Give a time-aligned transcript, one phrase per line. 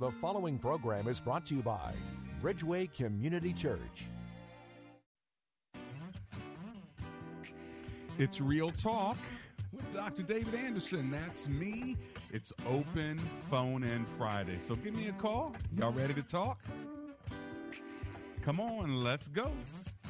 [0.00, 1.92] The following program is brought to you by
[2.42, 4.08] Bridgeway Community Church.
[8.16, 9.18] It's Real Talk
[9.70, 10.22] with Dr.
[10.22, 11.10] David Anderson.
[11.10, 11.98] That's me.
[12.32, 13.18] It's open
[13.50, 14.56] phone in Friday.
[14.66, 15.54] So give me a call.
[15.76, 16.62] Y'all ready to talk?
[18.40, 19.52] Come on, let's go.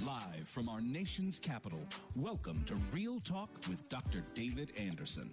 [0.07, 1.81] Live from our nation's capital,
[2.17, 4.23] welcome to Real Talk with Dr.
[4.35, 5.33] David Anderson.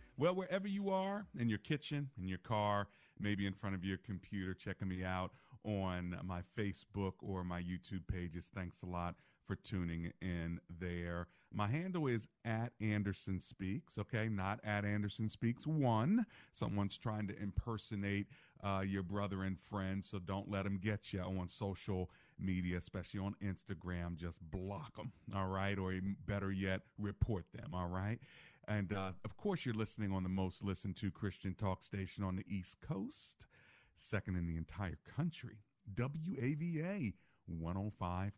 [0.21, 2.87] Well, wherever you are, in your kitchen, in your car,
[3.19, 5.31] maybe in front of your computer, checking me out
[5.63, 8.43] on my Facebook or my YouTube pages.
[8.53, 9.15] Thanks a lot
[9.47, 11.25] for tuning in there.
[11.51, 14.29] My handle is at Anderson Speaks, okay?
[14.29, 16.23] Not at Anderson Speaks one.
[16.53, 18.27] Someone's trying to impersonate
[18.63, 23.19] uh, your brother and friend, so don't let them get you on social media, especially
[23.19, 24.17] on Instagram.
[24.17, 25.79] Just block them, all right?
[25.79, 25.93] Or
[26.27, 28.19] better yet, report them, all right?
[28.67, 32.35] And uh, of course, you're listening on the most listened to Christian talk station on
[32.35, 33.47] the East Coast,
[33.97, 35.57] second in the entire country,
[35.95, 37.13] WAVA
[37.51, 38.31] 105.1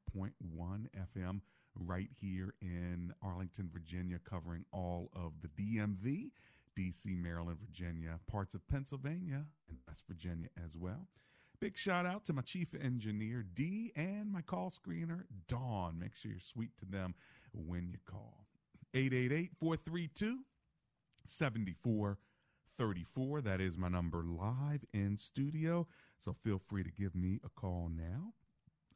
[1.17, 1.41] FM,
[1.75, 6.31] right here in Arlington, Virginia, covering all of the DMV,
[6.77, 11.07] DC, Maryland, Virginia, parts of Pennsylvania, and West Virginia as well.
[11.59, 15.99] Big shout out to my chief engineer, D, and my call screener, Dawn.
[15.99, 17.13] Make sure you're sweet to them
[17.53, 18.42] when you call.
[18.93, 20.39] 888 432
[21.25, 23.41] 7434.
[23.41, 25.87] That is my number live in studio.
[26.17, 28.33] So feel free to give me a call now.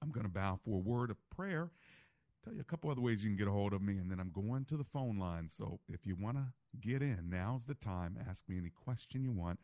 [0.01, 1.71] I'm going to bow for a word of prayer.
[2.43, 4.19] Tell you a couple other ways you can get a hold of me, and then
[4.19, 5.49] I'm going to the phone line.
[5.49, 6.45] So if you want to
[6.79, 8.17] get in, now's the time.
[8.29, 9.59] Ask me any question you want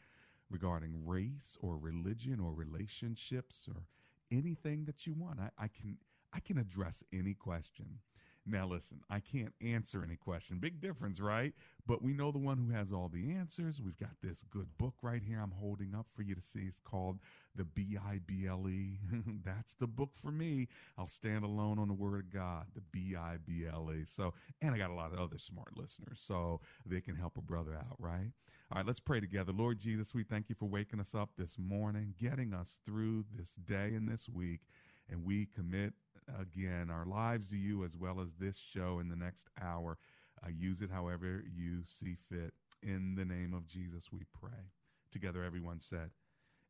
[0.50, 3.84] regarding race or religion or relationships or
[4.32, 5.40] anything that you want.
[5.40, 5.98] I, I can
[6.34, 8.00] I can address any question.
[8.46, 10.60] Now, listen, I can't answer any question.
[10.60, 11.54] Big difference, right?
[11.88, 13.82] But we know the one who has all the answers.
[13.82, 16.62] We've got this good book right here I'm holding up for you to see.
[16.68, 17.20] It's called
[17.56, 19.00] The B I B L E.
[19.46, 20.68] That's the book for me.
[20.98, 24.04] I'll stand alone on the Word of God, the B I B L E.
[24.10, 27.42] So, and I got a lot of other smart listeners, so they can help a
[27.42, 28.32] brother out, right?
[28.72, 29.54] All right, let's pray together.
[29.54, 33.50] Lord Jesus, we thank you for waking us up this morning, getting us through this
[33.66, 34.62] day and this week.
[35.10, 35.94] And we commit
[36.40, 40.00] again our lives to you as well as this show in the next hour.
[40.44, 42.54] Uh, use it however you see fit.
[42.82, 44.72] In the name of Jesus, we pray.
[45.12, 46.10] Together, everyone said,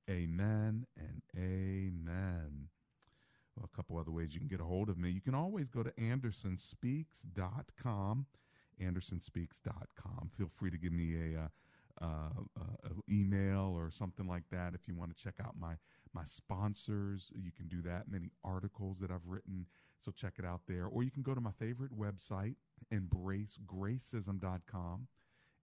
[0.09, 2.67] Amen and Amen.
[3.55, 5.09] Well, a couple other ways you can get a hold of me.
[5.09, 8.25] You can always go to andersonspeaks.com.
[8.81, 10.31] Andersonspeaks.com.
[10.37, 11.47] Feel free to give me a, uh,
[12.01, 15.73] uh, uh, email or something like that if you want to check out my
[16.13, 17.31] my sponsors.
[17.35, 18.09] You can do that.
[18.09, 19.67] Many articles that I've written.
[20.03, 20.87] So check it out there.
[20.87, 22.55] Or you can go to my favorite website,
[22.93, 25.07] embracegracism.com.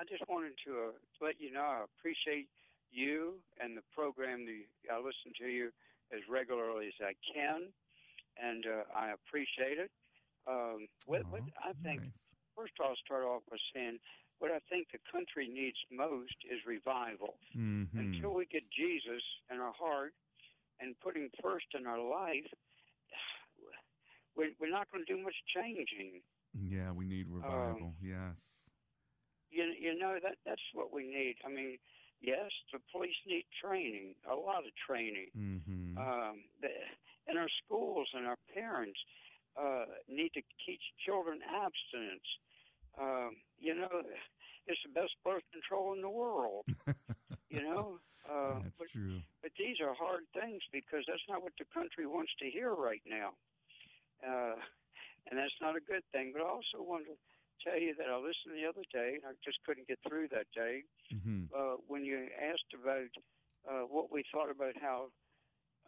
[0.09, 2.47] Just wanted to uh, let you know I appreciate
[2.91, 4.45] you and the program.
[4.45, 5.69] The, I listen to you
[6.15, 7.67] as regularly as I can,
[8.39, 9.91] and uh, I appreciate it.
[10.47, 12.11] Um, what, what I think, nice.
[12.55, 13.99] first I'll start off by saying
[14.39, 17.35] what I think the country needs most is revival.
[17.57, 17.91] Mhm.
[17.91, 20.13] Until we get Jesus in our heart
[20.79, 22.47] and put Him first in our life,
[24.37, 26.21] we're, we're not going to do much changing.
[26.55, 27.93] Yeah, we need revival.
[28.01, 28.56] yes.
[29.49, 31.35] You you know that that's what we need.
[31.45, 31.77] I mean,
[32.21, 35.29] yes, the police need training, a lot of training.
[35.37, 35.97] Mm-hmm.
[35.97, 36.69] Um, the,
[37.27, 38.99] and our schools and our parents
[39.59, 42.27] uh, need to teach children abstinence.
[42.99, 44.01] Um, you know,
[44.67, 46.65] it's the best birth control in the world.
[47.49, 49.21] you know, uh, That's but, true.
[49.41, 53.03] but these are hard things because that's not what the country wants to hear right
[53.07, 53.31] now.
[54.19, 54.59] Uh,
[55.29, 56.31] and that's not a good thing.
[56.33, 57.15] But I also to
[57.63, 60.47] tell you that I listened the other day, and I just couldn't get through that
[60.55, 60.83] day,
[61.13, 61.45] Mm-hmm.
[61.55, 63.11] uh, when you asked about
[63.69, 65.07] uh, what we thought about how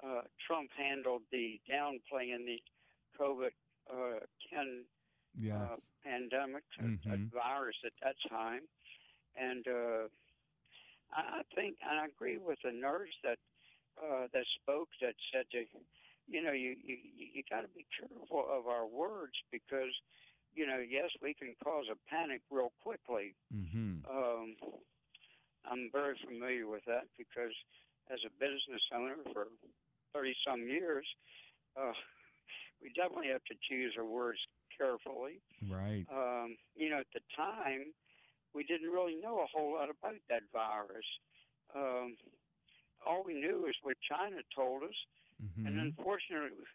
[0.03, 2.59] uh, Trump handled the downplaying the
[3.19, 3.51] COVID
[3.91, 4.19] uh,
[4.53, 4.85] 10
[5.35, 5.69] Yes.
[5.69, 8.61] uh, pandemic, uh, uh, virus at that time.
[9.35, 10.07] And uh,
[11.11, 13.39] I I think, and I agree with the nurse that
[14.01, 15.67] uh, that spoke that said that,
[16.27, 16.97] you know, you you,
[17.33, 19.93] you got to be careful of our words because,
[20.55, 23.35] you know, yes, we can cause a panic real quickly.
[23.53, 24.03] mm-hmm.
[24.09, 24.55] Um,
[25.69, 27.53] I'm very familiar with that because
[28.09, 29.47] as a business owner for
[30.13, 31.05] 30 some years,
[31.77, 31.93] uh,
[32.81, 34.39] we definitely have to choose our words
[34.75, 35.41] carefully.
[35.69, 36.05] Right.
[36.09, 37.93] Um, you know, at the time,
[38.55, 41.05] we didn't really know a whole lot about that virus.
[41.75, 42.15] Um,
[43.05, 44.97] all we knew is what China told us,
[45.37, 45.67] mm-hmm.
[45.67, 46.65] and unfortunately,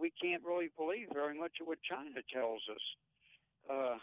[0.00, 2.84] we can't really believe very much of what China tells us.
[3.68, 3.98] Uh,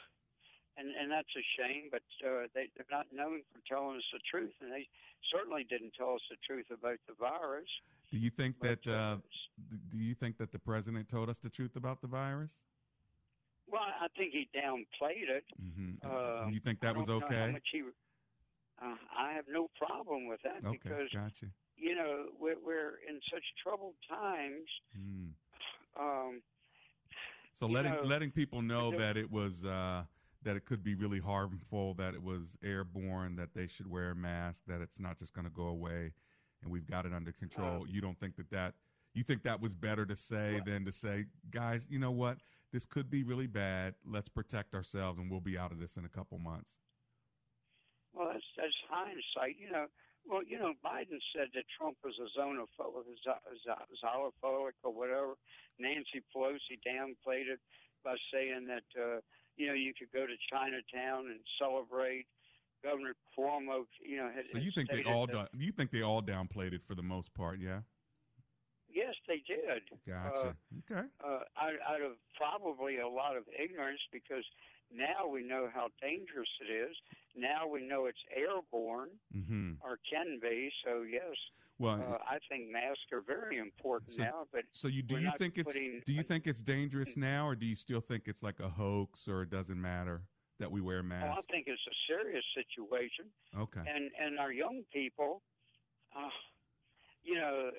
[0.77, 4.19] and and that's a shame, but uh, they, they're not known for telling us the
[4.29, 4.87] truth, and they
[5.33, 7.67] certainly didn't tell us the truth about the virus.
[8.11, 8.91] do you think But, that?
[8.93, 9.17] Uh,
[9.91, 12.51] do you think that the president told us the truth about the virus?
[13.69, 15.43] well, I think he downplayed it.
[15.59, 16.07] Mm-hmm.
[16.07, 17.61] Uh, you think that was don't know how okay?
[17.71, 17.81] he-
[18.79, 21.47] uh, I have no problem with that Okay, because gotcha.
[21.75, 24.69] you know we're, we're in such troubled times.
[24.95, 25.31] Mm.
[25.99, 26.41] Um,
[27.53, 30.03] So letting know, letting people know that it was uh,
[30.43, 34.15] that it could be really harmful, that it was airborne, that they should wear a
[34.15, 36.13] mask, that it's not just going to go away,
[36.61, 37.85] and we've got it under control.
[37.87, 38.73] you don't think that that
[39.13, 42.37] you think that was better to say than to say, guys, you know what?
[42.71, 43.95] This could be really bad.
[44.05, 46.73] Let's protect ourselves, and we'll be out of this in a couple months.
[48.13, 49.55] well, that's that's hindsight.
[49.59, 49.85] You know,
[50.29, 53.07] well, you know, Biden said that Trump was a xenophobic
[54.83, 55.33] or whatever.
[55.79, 57.59] Nancy Pelosi downplayed it
[58.03, 59.19] by saying that uh,
[59.55, 62.25] you know you could go to Chinatown and celebrate.
[62.83, 66.03] Governor Cuomo, you know, had, So you think they all that- done, you think they
[66.03, 67.81] all downplayed it for the most part, yeah?
[68.87, 69.81] Yes, they did.
[70.07, 70.55] Gotcha.
[70.89, 71.07] okay.
[71.23, 74.45] uh, out, out of probably a lot of ignorance because
[74.91, 76.95] now we know how dangerous it is.
[77.35, 79.73] Now we know it's airborne Mm-hmm.
[79.81, 80.71] or can be.
[80.85, 81.35] So yes,
[81.79, 84.47] Well, uh, I think masks are very important So- now.
[84.51, 85.73] But So you do you think it's
[86.05, 89.27] do you think it's dangerous now, or do you still think it's like a hoax,
[89.27, 90.23] or it doesn't matter
[90.59, 91.29] that we wear masks?
[91.29, 93.81] well, I think it's a serious situation, Okay.
[93.87, 95.43] and and our young people,
[96.15, 96.29] uh,
[97.23, 97.69] you know,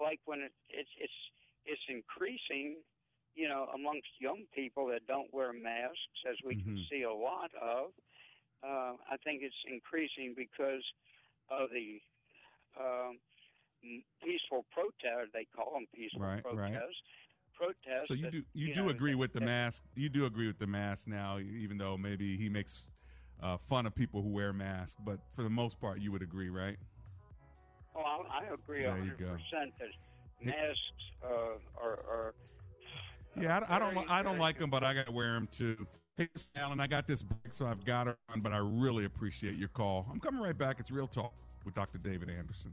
[0.00, 1.18] like when it, it's it's
[1.64, 2.76] it's increasing.
[3.36, 6.88] You know, amongst young people that don't wear masks, as we can Mhm.
[6.90, 7.92] see a lot of,
[8.64, 10.82] uh, I think it's increasing because
[11.50, 12.00] of the
[12.80, 13.18] um,
[14.22, 15.32] peaceful protest.
[15.34, 16.72] They call them peaceful Right, right.
[16.72, 17.02] protests.
[17.54, 18.08] Protests.
[18.08, 19.82] So you that, do you, you do know, agree that- with the that- mask?
[19.94, 22.86] You do agree with the mask now, even though maybe he makes
[23.42, 26.48] uh, fun of people who wear masks, but for the most part, you would agree,
[26.48, 26.78] right?
[27.94, 29.88] Oh, I, I agree a There 100% that
[30.42, 32.34] masks uh, are, are.
[33.40, 33.94] Yeah, I, I don't.
[33.94, 35.86] very, I don't like them, but I got to wear them too.
[36.16, 38.40] Hey, Alan, I got this break, so I've got to run.
[38.40, 40.06] But I really appreciate your call.
[40.10, 40.80] I'm coming right back.
[40.80, 41.32] It's Real Talk
[41.64, 41.98] with Dr.
[41.98, 42.72] David Anderson.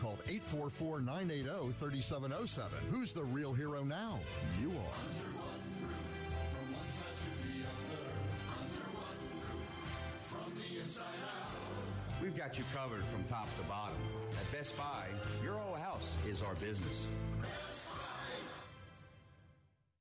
[0.01, 2.71] called 844 980 3707.
[2.89, 4.19] Who's the real hero now?
[4.59, 5.01] You are.
[12.19, 13.95] We've got you covered from top to bottom.
[14.31, 15.05] At Best Buy,
[15.43, 17.07] your whole house is our business.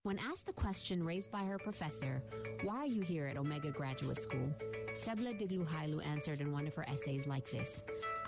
[0.02, 2.22] When asked the question raised by her professor,
[2.62, 4.50] why are you here at Omega Graduate School?
[4.94, 7.82] Sebla Digluhailu answered in one of her essays like this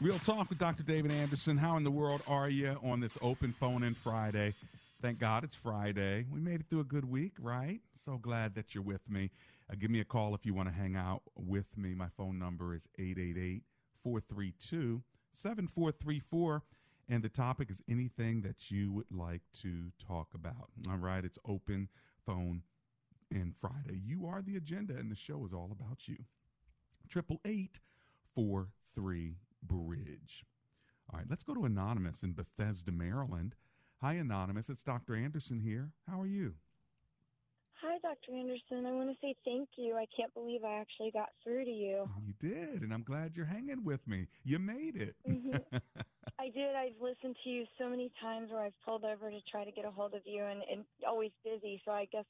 [0.00, 0.82] Real Talk with Dr.
[0.82, 1.56] David Anderson.
[1.56, 4.52] How in the world are you on this open phone in Friday?
[5.00, 6.26] Thank God it's Friday.
[6.30, 7.80] We made it through a good week, right?
[8.04, 9.30] So glad that you're with me.
[9.70, 11.94] Uh, give me a call if you want to hang out with me.
[11.94, 13.62] My phone number is 888
[14.02, 16.62] 432 7434.
[17.08, 20.70] And the topic is anything that you would like to talk about.
[20.90, 21.88] All right, it's open
[22.26, 22.62] phone
[23.30, 24.00] in Friday.
[24.04, 26.16] You are the agenda, and the show is all about you.
[27.08, 27.78] Triple eight
[28.34, 29.36] four three
[29.66, 30.44] bridge.
[31.12, 33.54] All right, let's go to Anonymous in Bethesda, Maryland.
[34.00, 34.68] Hi, Anonymous.
[34.68, 35.14] It's Dr.
[35.16, 35.90] Anderson here.
[36.08, 36.54] How are you?
[37.82, 38.36] Hi, Dr.
[38.38, 38.86] Anderson.
[38.86, 39.94] I want to say thank you.
[39.96, 42.08] I can't believe I actually got through to you.
[42.26, 44.26] You did, and I'm glad you're hanging with me.
[44.44, 45.14] You made it.
[45.28, 45.56] Mm-hmm.
[46.38, 46.74] I did.
[46.74, 49.84] I've listened to you so many times where I've pulled over to try to get
[49.84, 51.82] a hold of you, and, and always busy.
[51.84, 52.24] So I guess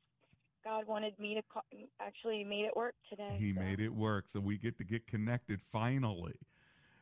[0.65, 1.63] God wanted me to call,
[2.01, 3.37] actually made it work today.
[3.39, 3.61] he so.
[3.61, 6.35] made it work, so we get to get connected finally.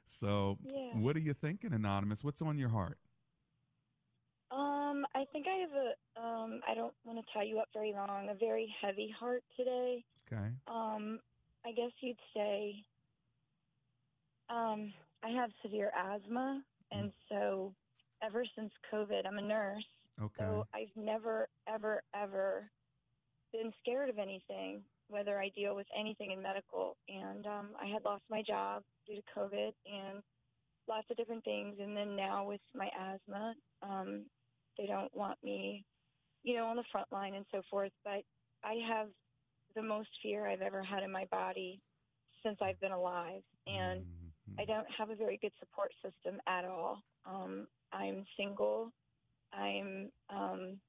[0.07, 0.99] So, Yeah.
[0.99, 2.23] what are you thinking, Anonymous?
[2.23, 2.99] What's on your heart?
[4.51, 6.21] Um, I think I have a.
[6.21, 8.29] Um, I don't want to tie you up very long.
[8.29, 10.05] A very heavy heart today.
[10.31, 10.51] Okay.
[10.67, 11.21] Um,
[11.65, 12.75] I guess you'd say.
[14.51, 14.93] Um,
[15.23, 17.75] I have severe asthma, and so
[18.23, 19.85] ever since COVID, I'm a nurse.
[20.21, 20.45] Okay.
[20.45, 22.71] So I've never, ever, ever
[23.53, 26.97] been scared of anything, whether I deal with anything in medical.
[27.09, 30.23] And um, I had lost my job due to COVID and
[30.88, 31.78] lots of different things.
[31.81, 34.26] And then now with my asthma, um,
[34.78, 35.85] they don't want me
[36.45, 37.92] you know, on the front line and so forth.
[38.04, 38.23] But
[38.64, 39.09] I have
[39.75, 41.83] the most fear I've ever had in my body
[42.45, 44.57] since I've been alive, and Mm-hmm.
[44.59, 47.02] I don't have a very good support system at all.
[47.26, 48.92] Um, I'm single.
[49.52, 50.81] I'm um,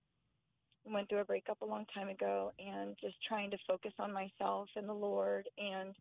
[0.85, 4.69] went through a breakup a long time ago, and just trying to focus on myself
[4.75, 5.49] and the Lord.
[5.57, 5.95] And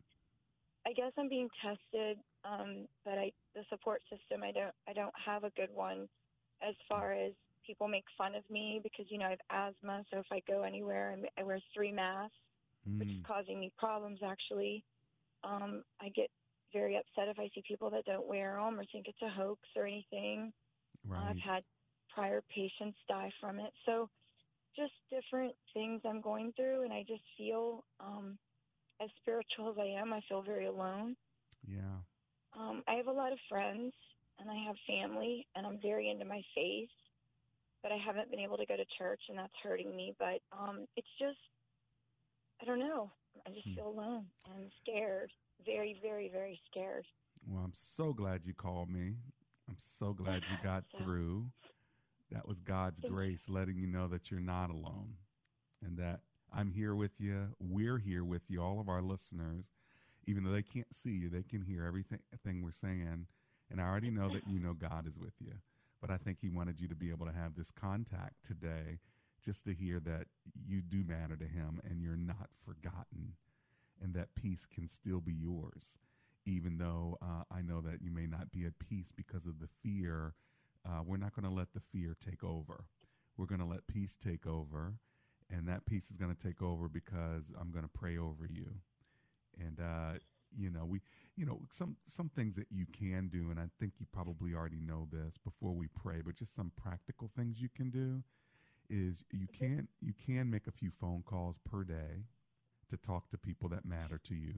[0.85, 5.13] I guess I'm being tested, um, but I the support system I don't I don't
[5.25, 6.09] have a good one
[6.67, 7.33] as far as
[7.65, 10.63] people make fun of me because you know I have asthma, so if I go
[10.63, 12.35] anywhere I'm, I wear three masks,
[12.99, 13.27] which is Mm.
[13.27, 14.83] causing me problems actually.
[15.43, 16.29] Um, I get
[16.73, 19.61] very upset if I see people that don't wear them or think it's a hoax
[19.75, 20.53] or anything.
[21.07, 21.29] Right.
[21.29, 21.63] I've had
[22.13, 23.73] prior patients die from it.
[23.85, 24.09] So
[24.75, 28.37] just different things I'm going through and I just feel um
[29.01, 31.15] as spiritual as I am, I feel very alone.
[31.67, 31.97] Yeah.
[32.57, 33.93] Um I have a lot of friends
[34.39, 36.89] and I have family and I'm very into my faith,
[37.81, 40.87] but I haven't been able to go to church and that's hurting me, but um
[40.95, 41.37] it's just
[42.61, 43.11] I don't know.
[43.45, 43.73] I just Hmm.
[43.75, 45.31] feel alone and scared.
[45.65, 47.05] Very, very, very scared.
[47.47, 49.15] Well, I'm so glad you called me.
[49.67, 51.51] I'm so glad you got So- through.
[52.33, 55.13] That was God's grace letting you know that you're not alone
[55.85, 56.21] and that
[56.55, 57.47] I'm here with you.
[57.59, 59.65] We're here with you, all of our listeners.
[60.25, 63.27] Even though they can't see you, they can hear everything thing we're saying.
[63.69, 65.53] And I already know that you know God is with you.
[66.01, 68.99] But I think He wanted you to be able to have this contact today
[69.43, 70.27] just to hear that
[70.65, 73.33] you do matter to Him and you're not forgotten
[74.01, 75.97] and that peace can still be yours
[76.45, 79.69] even though uh, I know that you may not be at peace because of the
[79.81, 80.33] fear,
[80.85, 82.85] uh, we're not going to let the fear take over.
[83.37, 84.93] We're going to let peace take over,
[85.49, 88.67] and that peace is going to take over because I'm going to pray over you.
[89.59, 90.19] And uh,
[90.55, 91.01] you know, we,
[91.35, 94.79] you know, some some things that you can do, and I think you probably already
[94.79, 98.23] know this before we pray, but just some practical things you can do
[98.89, 102.25] is you can you can make a few phone calls per day
[102.89, 104.53] to talk to people that matter to you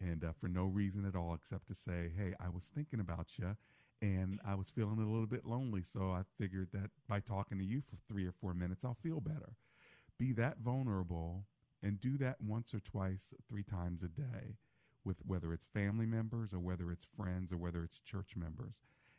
[0.00, 3.38] and uh, for no reason at all except to say, hey, I was thinking about
[3.38, 3.56] you
[4.02, 5.82] and I was feeling a little bit lonely.
[5.82, 9.20] So I figured that by talking to you for three or four minutes, I'll feel
[9.20, 9.56] better.
[10.18, 11.44] Be that vulnerable
[11.82, 14.56] and do that once or twice, three times a day
[15.04, 18.74] with whether it's family members or whether it's friends or whether it's church members.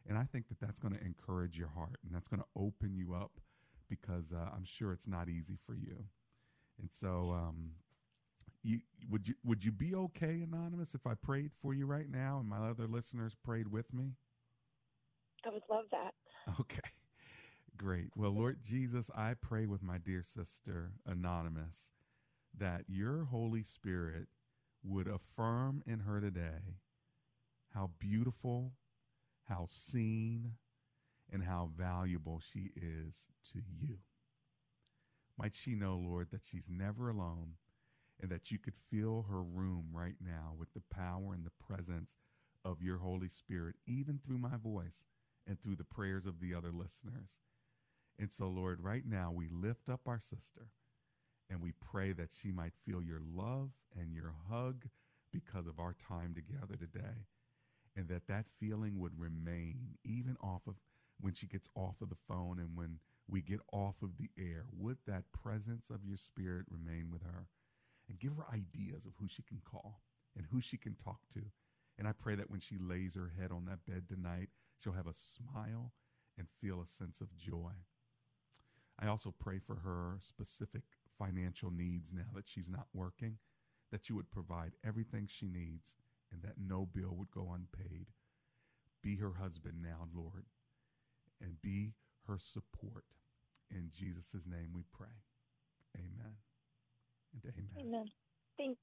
[0.08, 2.96] And I think that that's going to encourage your heart and that's going to open
[2.96, 3.32] you up
[3.90, 6.06] because uh, I'm sure it's not easy for you.
[6.80, 7.72] And so, um,
[8.64, 12.40] you, would you would you be okay, anonymous, if I prayed for you right now
[12.40, 14.12] and my other listeners prayed with me?
[15.48, 16.14] I would love that.
[16.60, 16.80] Okay,
[17.78, 18.10] great.
[18.16, 21.78] Well, Lord Jesus, I pray with my dear sister, anonymous,
[22.58, 24.28] that your Holy Spirit
[24.84, 26.76] would affirm in her today
[27.74, 28.74] how beautiful,
[29.44, 30.54] how seen,
[31.32, 33.14] and how valuable she is
[33.54, 33.98] to you.
[35.38, 37.54] Might she know, Lord, that she's never alone
[38.22, 42.16] and that you could fill her room right now with the power and the presence
[42.66, 45.04] of your Holy Spirit, even through my voice
[45.48, 47.38] and through the prayers of the other listeners.
[48.20, 50.70] And so, Lord, right now we lift up our sister
[51.50, 54.86] and we pray that she might feel your love and your hug
[55.32, 57.26] because of our time together today.
[57.96, 60.76] And that that feeling would remain even off of
[61.20, 64.66] when she gets off of the phone and when we get off of the air.
[64.78, 67.48] Would that presence of your spirit remain with her?
[68.10, 70.02] and give her ideas of who she can call
[70.36, 71.42] and who she can talk to.
[71.98, 75.08] And I pray that when she lays her head on that bed tonight, she'll have
[75.08, 75.92] a smile
[76.38, 77.72] and feel a sense of joy.
[79.00, 80.84] I also pray for her specific
[81.18, 83.38] financial needs now that she's not working,
[83.92, 85.96] that you would provide everything she needs
[86.32, 88.08] and that no bill would go unpaid.
[89.02, 90.46] Be her husband now, Lord,
[91.42, 91.94] and be
[92.28, 93.06] her support.
[93.72, 95.08] In Jesus' name we pray.
[95.96, 96.34] Amen.
[97.34, 97.88] And amen.
[97.88, 98.06] Amen.
[98.58, 98.78] Thank,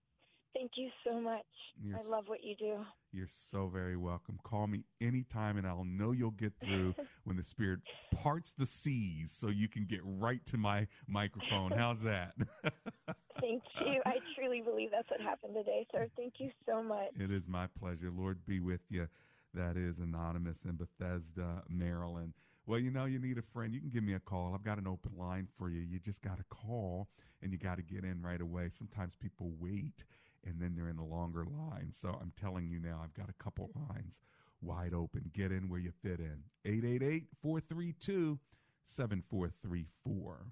[0.54, 1.44] thank you so much.
[1.82, 2.76] You're I love what you do.
[3.12, 4.38] You're so very welcome.
[4.42, 7.80] Call me anytime and I'll know you'll get through when the Spirit
[8.14, 11.72] parts the seas so you can get right to my microphone.
[11.72, 12.32] How's that?
[13.40, 14.00] Thank you.
[14.06, 16.08] I truly believe that's what happened today, sir.
[16.16, 17.10] Thank you so much.
[17.18, 18.10] it is my pleasure.
[18.10, 19.08] Lord be with you.
[19.52, 22.32] That is Anonymous in Bethesda, Maryland.
[22.66, 23.74] Well, you know, you need a friend.
[23.74, 24.52] You can give me a call.
[24.54, 25.80] I've got an open line for you.
[25.80, 27.08] You just got to call
[27.42, 28.70] and you got to get in right away.
[28.76, 30.04] Sometimes people wait
[30.46, 31.92] and then they're in a longer line.
[31.92, 34.20] So I'm telling you now, I've got a couple lines
[34.60, 35.30] wide open.
[35.34, 36.38] Get in where you fit in.
[36.64, 38.38] 888 432
[38.88, 40.46] 7434.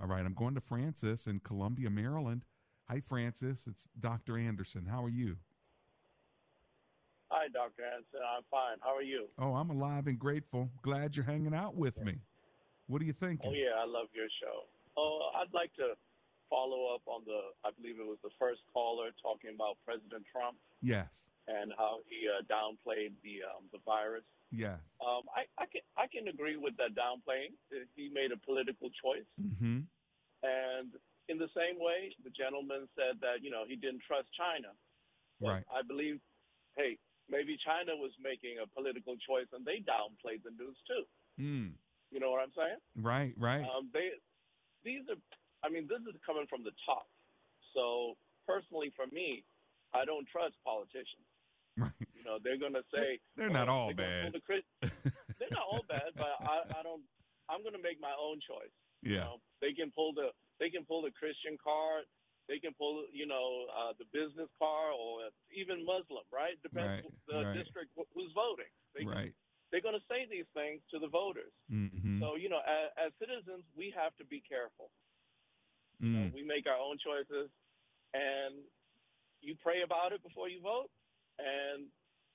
[0.00, 2.44] All right, I'm going to Francis in Columbia, Maryland.
[2.88, 3.60] Hi, Francis.
[3.68, 4.36] It's Dr.
[4.36, 4.84] Anderson.
[4.84, 5.36] How are you?
[7.30, 7.84] Hi, Dr.
[7.84, 8.20] Anderson.
[8.36, 8.76] I'm fine.
[8.80, 9.28] How are you?
[9.38, 10.68] Oh, I'm alive and grateful.
[10.82, 12.16] Glad you're hanging out with me.
[12.88, 13.50] What are you thinking?
[13.50, 14.68] Oh yeah, I love your show.
[14.98, 15.94] Oh, I'd like to
[16.52, 17.56] follow up on the.
[17.64, 21.08] I believe it was the first caller talking about President Trump Yes.
[21.48, 24.28] and how he uh, downplayed the um, the virus.
[24.52, 24.76] Yes.
[25.00, 27.56] Um, I, I can I can agree with that downplaying.
[27.96, 29.88] He made a political choice, Mm-hmm.
[30.44, 30.88] and
[31.32, 34.76] in the same way, the gentleman said that you know he didn't trust China.
[35.40, 35.64] Right.
[35.72, 36.20] I believe,
[36.76, 36.98] hey,
[37.32, 41.02] maybe China was making a political choice and they downplayed the news too.
[41.40, 41.72] Mm.
[42.12, 42.78] You know what I'm saying?
[43.00, 43.34] Right.
[43.40, 43.64] Right.
[43.66, 44.14] Um, they,
[44.84, 45.18] these are,
[45.64, 47.06] I mean, this is coming from the top.
[47.74, 49.44] So personally, for me,
[49.94, 51.24] I don't trust politicians.
[51.78, 51.92] Right.
[52.12, 54.36] You know, they're going to say They're not oh, all they're bad.
[54.36, 54.42] the
[55.40, 57.00] they're not all bad, but I, I don't.
[57.48, 58.72] I'm going to make my own choice.
[59.02, 59.24] You Yeah.
[59.24, 62.04] know, they can pull the they can pull the Christian card.
[62.50, 66.58] They can pull, you know, uh, the business card or even Muslim, right?
[66.60, 67.54] Depends Right, the right.
[67.56, 68.68] district wh- who's voting.
[68.98, 69.32] They, Right.
[69.70, 71.54] They're going to say these things to the voters.
[71.72, 72.20] Mm-hmm.
[72.20, 74.92] So you know, as, as citizens, we have to be careful.
[76.02, 76.34] Mm.
[76.34, 77.48] We make our own choices,
[78.14, 78.54] and
[79.40, 80.90] you pray about it before you vote.
[81.38, 81.86] And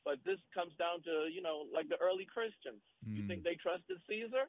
[0.05, 2.79] but this comes down to you know, like the early Christians.
[3.05, 3.27] You Mm.
[3.27, 4.47] think they trusted Caesar,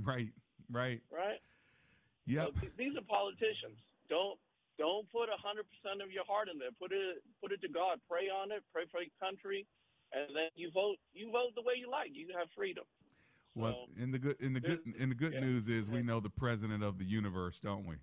[0.00, 0.32] Right.
[0.70, 1.02] Right.
[1.10, 1.40] right?
[2.24, 2.46] Yeah.
[2.46, 3.78] So th- these are politicians.
[4.08, 4.38] Don't
[4.78, 6.70] don't put a hundred percent of your heart in there.
[6.78, 8.00] Put it put it to God.
[8.08, 8.62] Pray on it.
[8.72, 9.66] Pray for your country,
[10.12, 10.96] and then you vote.
[11.12, 12.10] You vote the way you like.
[12.14, 12.84] You have freedom.
[13.54, 15.40] Well, in the good in the good in the good yeah.
[15.40, 17.96] news is we know the president of the universe, don't we?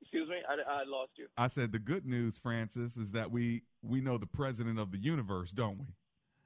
[0.00, 1.26] Excuse me, I, I lost you.
[1.36, 4.98] I said the good news, Francis, is that we we know the president of the
[4.98, 5.86] universe, don't we?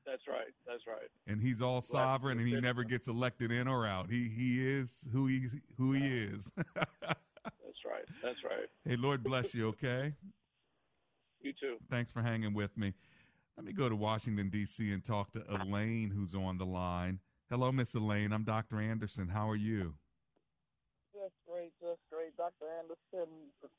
[0.04, 0.52] That's right.
[0.66, 1.08] That's right.
[1.26, 4.10] And he's all sovereign, and he never gets elected in or out.
[4.10, 5.46] He he is who he
[5.78, 6.48] who he is.
[6.74, 8.04] That's right.
[8.22, 8.68] That's right.
[8.84, 9.68] hey, Lord bless you.
[9.68, 10.12] Okay.
[11.40, 11.76] You too.
[11.90, 12.94] Thanks for hanging with me.
[13.56, 14.92] Let me go to Washington D.C.
[14.92, 17.18] and talk to Elaine, who's on the line.
[17.50, 18.32] Hello, Miss Elaine.
[18.32, 18.80] I'm Dr.
[18.80, 19.28] Anderson.
[19.28, 19.94] How are you?
[21.12, 22.31] Just great, just great.
[22.42, 22.66] Dr.
[22.74, 23.30] Anderson,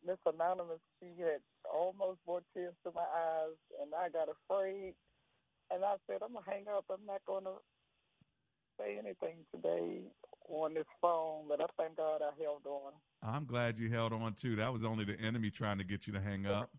[0.08, 4.96] Miss Anonymous, she had almost brought tears to my eyes, and I got afraid.
[5.68, 6.88] And I said, I'm going to hang up.
[6.88, 7.60] I'm not going to
[8.80, 10.08] say anything today
[10.48, 12.96] on this phone, but I thank God I held on.
[13.20, 14.56] I'm glad you held on too.
[14.56, 16.72] That was only the enemy trying to get you to hang up.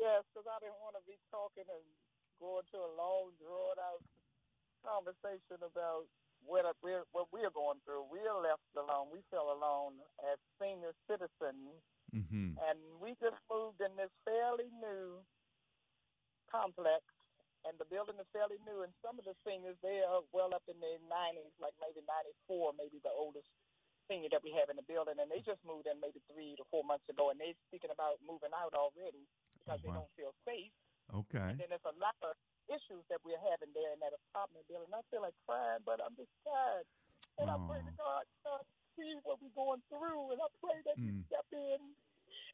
[0.00, 1.84] Yes, because I didn't want to be talking and
[2.40, 4.00] going to a long, drawn out
[4.80, 6.08] conversation about
[6.48, 8.08] what we're what we're going through.
[8.08, 9.12] We're left alone.
[9.12, 11.76] We feel alone as senior citizens,
[12.08, 12.56] Mm-hmm.
[12.56, 15.20] and we just moved in this fairly new
[16.48, 17.04] complex,
[17.68, 18.80] and the building is fairly new.
[18.80, 22.00] And some of the seniors they are well up in their 90s, like maybe
[22.48, 23.48] 94, maybe the oldest
[24.08, 26.64] senior that we have in the building, and they just moved in maybe three to
[26.72, 29.28] four months ago, and they're speaking about moving out already
[29.60, 30.00] because they Wow.
[30.08, 30.72] don't feel safe.
[31.12, 31.52] Okay.
[31.52, 32.32] And then there's a lot of
[32.68, 34.92] issues that we're having there in that apartment building.
[34.92, 36.86] I feel like crying, but I'm just tired.
[37.40, 38.62] And I pray to God, God,
[38.98, 41.24] see what we're going through, and I pray that you Mm.
[41.30, 41.80] step in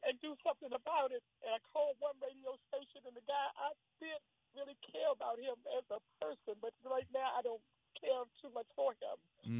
[0.05, 1.23] and do something about it.
[1.41, 4.21] And I called one radio station, and the guy, I did
[4.53, 7.63] really care about him as a person, but right now I don't
[7.99, 9.17] care too much for him.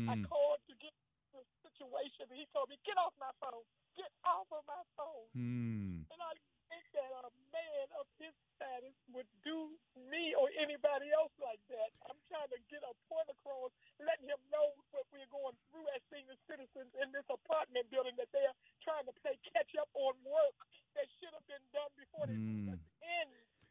[0.07, 0.25] I Mm.
[0.29, 0.93] called to get
[1.35, 3.67] the situation, and he told me, get off my phone.
[3.99, 5.27] Get off of my phone.
[5.31, 6.07] Hmm.
[6.11, 6.35] And I
[6.67, 9.71] think that a man of his status would do
[10.11, 11.91] me or anybody else like that.
[12.07, 13.71] I'm trying to get a point across,
[14.03, 18.27] letting him know what we're going through as senior citizens in this apartment building, that
[18.35, 20.55] they're trying to play catch up on work
[20.99, 23.27] that should have been done before they in.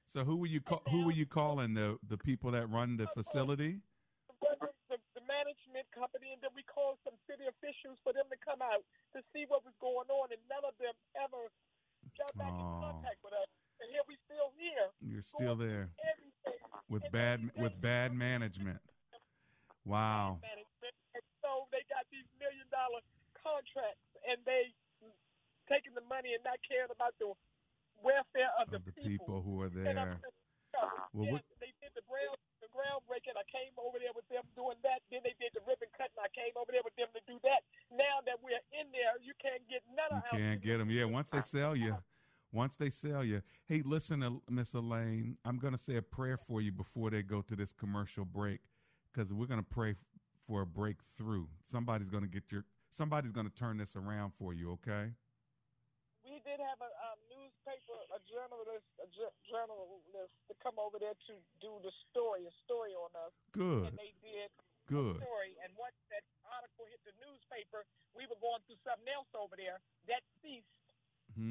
[0.09, 3.09] So who were you call, who were you calling the the people that run the
[3.17, 3.81] facility?
[4.41, 4.57] The,
[4.89, 8.59] the, the management company, and then we called some city officials for them to come
[8.61, 8.83] out
[9.15, 11.49] to see what was going on, and none of them ever
[12.19, 12.83] got back in Oh.
[12.83, 13.49] contact with us.
[13.81, 14.91] And here we still here.
[15.01, 15.91] You're still there
[16.89, 18.79] with bad with bad management.
[19.85, 20.39] Wow.
[20.41, 20.95] management.
[21.15, 23.01] And so they got these million dollar
[23.37, 24.73] contracts and they
[25.69, 27.33] taking the money and not caring about the
[28.01, 30.21] welfare of the, The people who are there.
[31.13, 33.39] Well, what- they did the the groundbreaking.
[33.39, 35.07] I came over there with them doing that.
[35.11, 36.19] Then they did the ribbon cutting.
[36.19, 37.63] I came over there with them to do that.
[37.95, 40.91] Now that we're in there, you can't get none You of our can't get them.
[40.91, 41.97] Yeah, once they sell you,
[42.53, 43.43] once they sell you.
[43.67, 47.43] Hey, listen, Miss Elaine, I'm going to say a prayer for you before they go
[47.43, 48.61] to this commercial break
[49.13, 49.95] because we're going to pray
[50.47, 51.47] for a breakthrough.
[51.67, 52.65] Somebody's going to get your.
[52.91, 54.73] Somebody's going to turn this around for you.
[54.73, 55.11] Okay.
[56.25, 57.19] we did have a um,
[57.55, 59.09] newspaper, a journalist, a
[59.47, 63.35] journalist to come over there to do the story, a story on us.
[63.55, 63.91] Good.
[63.91, 64.51] And they did
[64.91, 65.23] Good.
[65.23, 65.55] story.
[65.63, 69.79] And once that article hit the newspaper, we were going through something else over there.
[70.11, 70.67] That ceased.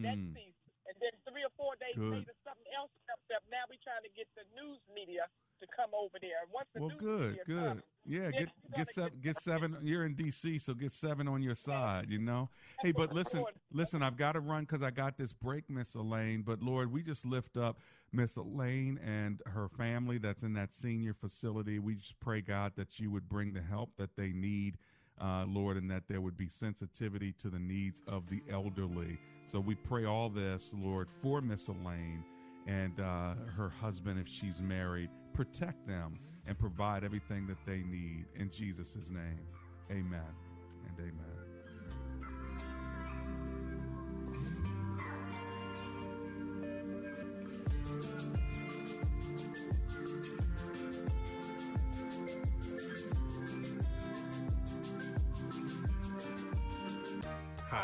[0.04, 0.34] That Hmm.
[0.36, 0.63] ceased.
[0.88, 2.28] And then three or four days Good.
[2.28, 3.44] later, something else popped up.
[3.48, 5.28] Now we're trying to get the news media
[5.62, 6.44] to come over there.
[6.44, 7.68] And once the Well, news good, media good.
[7.80, 9.78] comes, Yeah, get get seven, get seven.
[9.82, 12.10] You're in D.C., so get seven on your side.
[12.10, 12.50] You know.
[12.82, 14.04] Hey, but listen, listen.
[14.04, 16.42] I've got to run because I got this break, Miss Elaine.
[16.42, 17.80] But Lord, we just lift up
[18.12, 21.80] Miss Elaine and her family that's in that senior facility.
[21.80, 24.78] We just pray God that you would bring the help that they need,
[25.22, 29.18] uh, Lord, and that there would be sensitivity to the needs of the elderly.
[29.46, 32.24] So we pray all this, Lord, for Miss Elaine
[32.68, 35.10] and uh, her husband if she's married.
[35.34, 38.26] Protect them and provide everything that they need.
[38.38, 39.40] In Jesus' name,
[39.92, 40.22] amen
[40.88, 41.33] and amen.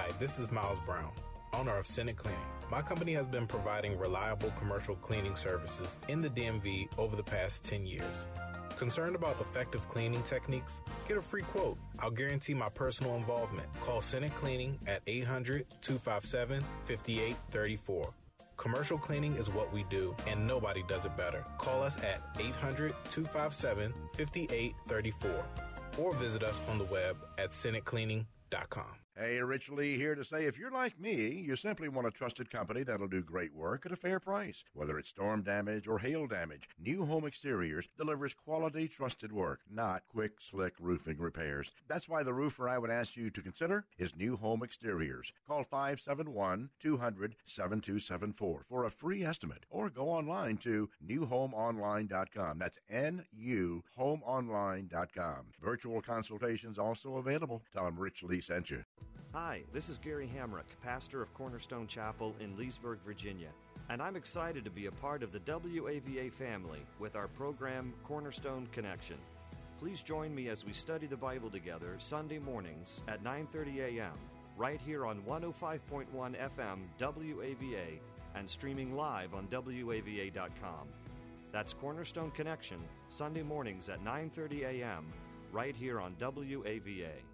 [0.09, 1.11] Hi, this is Miles Brown,
[1.53, 2.39] owner of Senate Cleaning.
[2.71, 7.63] My company has been providing reliable commercial cleaning services in the DMV over the past
[7.63, 8.25] 10 years.
[8.77, 10.81] Concerned about effective cleaning techniques?
[11.07, 11.77] Get a free quote.
[11.99, 13.67] I'll guarantee my personal involvement.
[13.81, 18.13] Call Senate Cleaning at 800 257 5834.
[18.57, 21.45] Commercial cleaning is what we do, and nobody does it better.
[21.59, 25.45] Call us at 800 257 5834
[25.99, 28.85] or visit us on the web at senatecleaning.com.
[29.19, 32.49] Hey, Rich Lee here to say if you're like me, you simply want a trusted
[32.49, 34.63] company that'll do great work at a fair price.
[34.73, 40.03] Whether it's storm damage or hail damage, New Home Exteriors delivers quality, trusted work, not
[40.09, 41.69] quick, slick roofing repairs.
[41.89, 45.33] That's why the roofer I would ask you to consider is New Home Exteriors.
[45.45, 52.57] Call 571 200 7274 for a free estimate or go online to nuhomeonline.com.
[52.57, 55.47] That's N U homeonline.com.
[55.61, 57.63] Virtual consultations also available.
[57.73, 58.85] Tell them Rich Lee sent you.
[59.31, 63.49] Hi, this is Gary Hamrick, pastor of Cornerstone Chapel in Leesburg, Virginia,
[63.87, 68.67] and I'm excited to be a part of the WAVA family with our program Cornerstone
[68.71, 69.17] Connection.
[69.79, 74.17] Please join me as we study the Bible together Sunday mornings at 9:30 a.m.
[74.57, 77.99] right here on 105.1 FM WAVA
[78.33, 80.87] and streaming live on wava.com.
[81.51, 85.05] That's Cornerstone Connection Sunday mornings at 9:30 a.m.
[85.51, 87.28] right here on WAVA.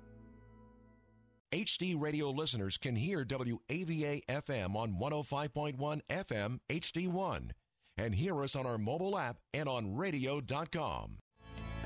[1.55, 7.51] HD radio listeners can hear WAVA FM on 105.1 FM HD1
[7.97, 11.19] and hear us on our mobile app and on radio.com.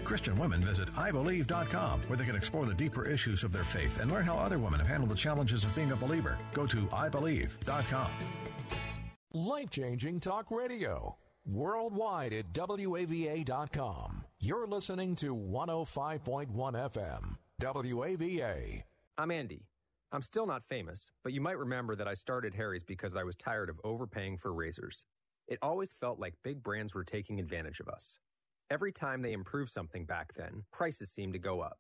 [0.04, 4.12] Christian women visit IBelieve.com where they can explore the deeper issues of their faith and
[4.12, 6.40] learn how other women have handled the challenges of being a believer.
[6.54, 8.12] Go to IBelieve.com.
[9.34, 11.16] Life changing talk radio.
[11.46, 14.24] Worldwide at WAVA.com.
[14.40, 17.38] You're listening to 105.1 FM.
[17.62, 18.84] WAVA.
[19.20, 19.66] I'm Andy.
[20.14, 23.36] I'm still not famous, but you might remember that I started Harry's because I was
[23.36, 25.04] tired of overpaying for razors.
[25.46, 28.18] It always felt like big brands were taking advantage of us.
[28.72, 31.80] Every time they improved something back then, prices seemed to go up.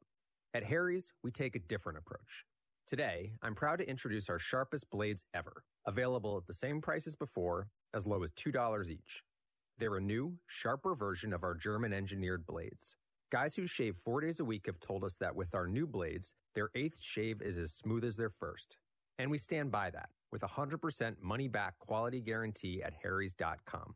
[0.54, 2.44] At Harry's, we take a different approach.
[2.90, 7.16] Today, I'm proud to introduce our sharpest blades ever, available at the same price as
[7.16, 9.24] before, as low as $2 each.
[9.78, 12.98] They're a new, sharper version of our German engineered blades.
[13.32, 16.34] Guys who shave four days a week have told us that with our new blades,
[16.60, 18.76] their eighth shave is as smooth as their first.
[19.18, 23.96] And we stand by that with a 100% money back quality guarantee at Harry's.com.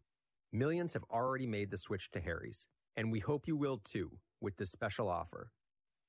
[0.53, 4.55] Millions have already made the switch to Harry's, and we hope you will too with
[4.55, 5.49] this special offer.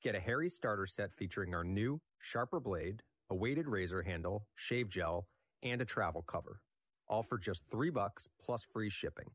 [0.01, 4.89] Get a Harry's starter set featuring our new, sharper blade, a weighted razor handle, shave
[4.89, 5.27] gel,
[5.65, 6.61] and a travel cover.
[7.09, 9.33] All for just three bucks plus free shipping.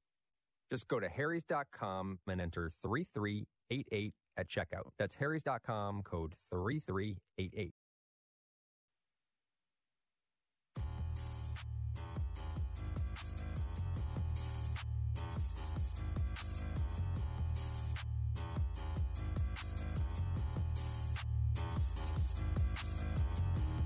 [0.72, 4.92] Just go to harrys.com and enter 3388 at checkout.
[4.98, 7.74] That's harrys.com code 3388.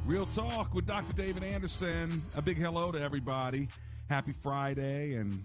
[0.06, 1.14] Real Talk with Dr.
[1.14, 2.22] David Anderson.
[2.36, 3.68] A big hello to everybody.
[4.10, 5.40] Happy Friday and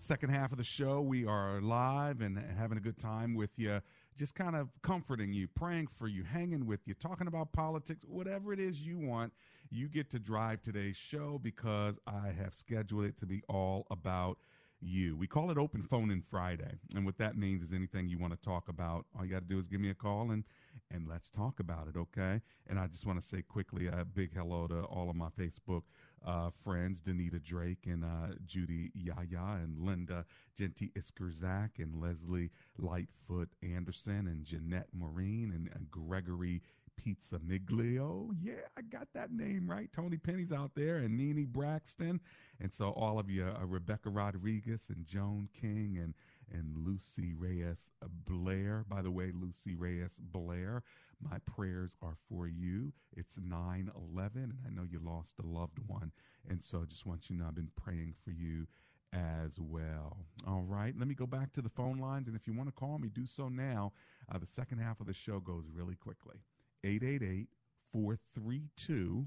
[0.00, 1.02] second half of the show.
[1.02, 3.80] We are live and having a good time with you,
[4.18, 8.52] just kind of comforting you, praying for you, hanging with you, talking about politics, whatever
[8.52, 9.32] it is you want.
[9.70, 14.38] You get to drive today's show because I have scheduled it to be all about
[14.80, 15.16] you.
[15.16, 16.72] We call it Open Phone in Friday.
[16.94, 19.48] And what that means is anything you want to talk about, all you got to
[19.48, 20.44] do is give me a call and
[20.90, 22.40] and let's talk about it, okay?
[22.66, 25.82] And I just want to say quickly a big hello to all of my Facebook
[26.26, 30.24] uh, friends, Danita Drake and uh, Judy Yaya and Linda
[30.56, 36.62] Genty Iskerzak and Leslie Lightfoot Anderson and Jeanette Marine and, and Gregory
[37.02, 38.30] Pizza Miglio.
[38.42, 39.90] Yeah, I got that name right.
[39.92, 42.20] Tony Penny's out there and Nene Braxton.
[42.60, 46.14] And so all of you, uh, Rebecca Rodriguez and Joan King and
[46.50, 47.90] and Lucy Reyes
[48.26, 48.84] Blair.
[48.88, 50.82] By the way, Lucy Reyes Blair,
[51.20, 52.92] my prayers are for you.
[53.16, 56.10] It's 9 11, and I know you lost a loved one.
[56.48, 58.66] And so I just want you to know I've been praying for you
[59.12, 60.16] as well.
[60.46, 62.28] All right, let me go back to the phone lines.
[62.28, 63.92] And if you want to call me, do so now.
[64.32, 66.36] Uh, the second half of the show goes really quickly
[66.84, 67.48] 888
[67.92, 69.26] 432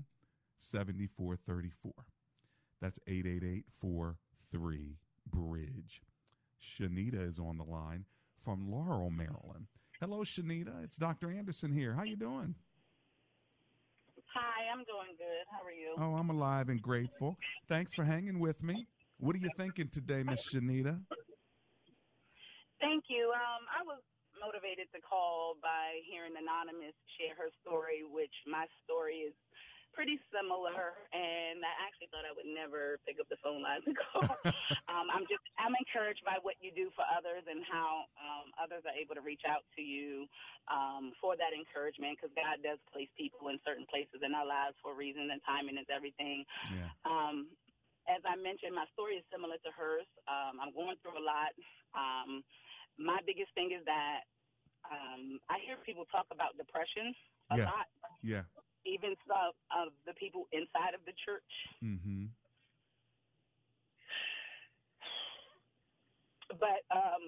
[0.58, 1.92] 7434.
[2.82, 4.98] That's 888 43
[5.32, 6.02] Bridge.
[6.62, 8.06] Shanita is on the line
[8.44, 9.68] from Laurel, Maryland.
[10.00, 10.84] Hello, Shanita.
[10.84, 11.32] It's Dr.
[11.32, 11.94] Anderson here.
[11.94, 12.56] How you doing?
[14.34, 15.46] Hi, I'm doing good.
[15.52, 15.96] How are you?
[16.00, 17.38] Oh, I'm alive and grateful.
[17.68, 18.88] Thanks for hanging with me.
[19.20, 20.98] What are you thinking today, Miss Shanita?
[22.80, 23.32] Thank you.
[23.36, 24.02] Um, I was
[24.42, 29.38] motivated to call by hearing Anonymous share her story, which my story is
[29.94, 33.94] pretty similar, and I actually thought I would never pick up the phone line to
[33.94, 34.24] call.
[34.92, 38.88] um, I'm just I'm encouraged by what you do for others and how um, others
[38.88, 40.26] are able to reach out to you
[40.72, 44.80] um, for that encouragement because God does place people in certain places in our lives
[44.80, 46.48] for a reason, and timing is everything.
[46.72, 46.90] Yeah.
[47.04, 47.52] Um,
[48.10, 50.10] as I mentioned, my story is similar to hers.
[50.26, 51.54] Um, I'm going through a lot.
[51.94, 52.42] Um,
[52.98, 54.28] my biggest thing is that
[54.90, 57.14] um, I hear people talk about depression
[57.52, 57.66] a yeah.
[57.66, 57.88] lot
[58.24, 58.44] Yeah.
[58.86, 61.52] even some of the people inside of the church.
[61.84, 62.32] Mm-hmm.
[66.60, 67.24] But um,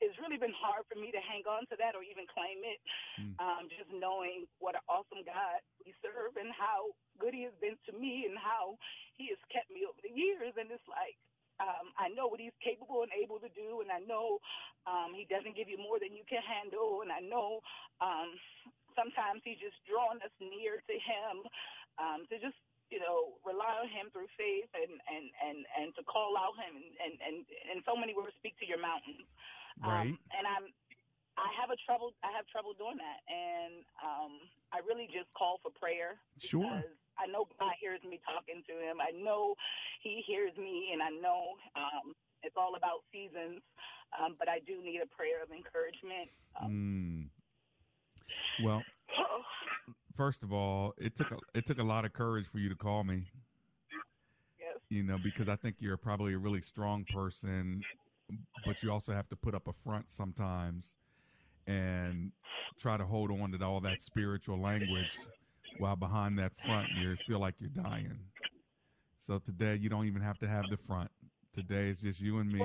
[0.00, 2.80] it's really been hard for me to hang on to that or even claim it.
[3.20, 3.34] Mm.
[3.38, 6.90] Um, just knowing what an awesome God we serve and how
[7.22, 8.74] good He has been to me and how
[9.14, 10.56] He has kept me over the years.
[10.58, 11.14] And it's like,
[11.62, 14.42] um, I know what He's capable and able to do, and I know
[14.90, 17.62] um, He doesn't give you more than you can handle, and I know
[18.02, 18.34] um,
[18.98, 21.34] sometimes He's just drawing us near to Him
[22.02, 22.58] um, to just
[22.90, 26.74] you know rely on Him through faith and and and and to call out Him
[26.82, 27.36] and and and
[27.70, 29.24] in so many words speak to your mountains.
[29.80, 30.10] Right.
[30.10, 30.66] Um, and I'm
[31.38, 34.32] I have a trouble I have trouble doing that, and um,
[34.74, 36.20] I really just call for prayer.
[36.36, 36.84] Sure.
[37.18, 38.98] I know God hears me talking to Him.
[39.00, 39.54] I know
[40.02, 43.62] He hears me, and I know um, it's all about seasons.
[44.12, 46.28] Um, but I do need a prayer of encouragement.
[46.62, 47.28] Mm.
[48.62, 48.82] Well,
[50.16, 52.74] first of all, it took a, it took a lot of courage for you to
[52.74, 53.24] call me.
[54.60, 54.80] Yes.
[54.90, 57.80] You know, because I think you're probably a really strong person,
[58.66, 60.88] but you also have to put up a front sometimes
[61.66, 62.32] and
[62.80, 65.10] try to hold on to all that spiritual language
[65.78, 68.18] while behind that front you feel like you're dying.
[69.26, 71.10] So today you don't even have to have the front.
[71.54, 72.62] Today it's just you and me.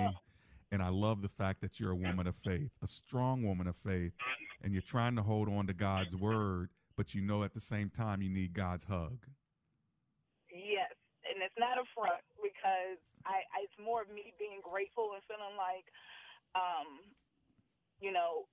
[0.72, 3.76] And I love the fact that you're a woman of faith, a strong woman of
[3.86, 4.12] faith,
[4.64, 7.90] and you're trying to hold on to God's word, but you know at the same
[7.90, 9.18] time you need God's hug.
[10.52, 10.92] Yes,
[11.30, 15.24] and it's not a front because I, I it's more of me being grateful and
[15.28, 15.88] feeling like,
[16.56, 17.00] um,
[18.00, 18.48] you know,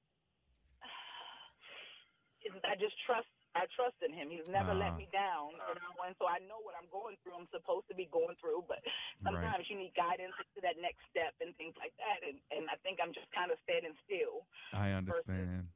[2.67, 3.27] I just trust.
[3.55, 4.31] I trust in him.
[4.31, 4.83] He's never Ah.
[4.83, 7.35] let me down, you know, and so I know what I'm going through.
[7.35, 8.83] I'm supposed to be going through, but
[9.23, 12.27] sometimes you need guidance to that next step and things like that.
[12.27, 14.47] And and I think I'm just kind of standing still.
[14.73, 15.69] I understand.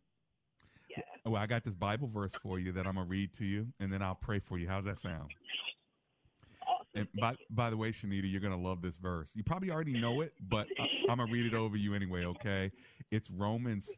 [0.91, 1.03] Yeah.
[1.25, 3.93] Well, I got this Bible verse for you that I'm gonna read to you, and
[3.93, 4.67] then I'll pray for you.
[4.69, 5.33] How's that sound?
[6.95, 9.31] And by by the way, Shanita, you're gonna love this verse.
[9.35, 12.25] You probably already know it, but I, I'm gonna read it over you anyway.
[12.25, 12.73] Okay?
[13.11, 13.89] It's Romans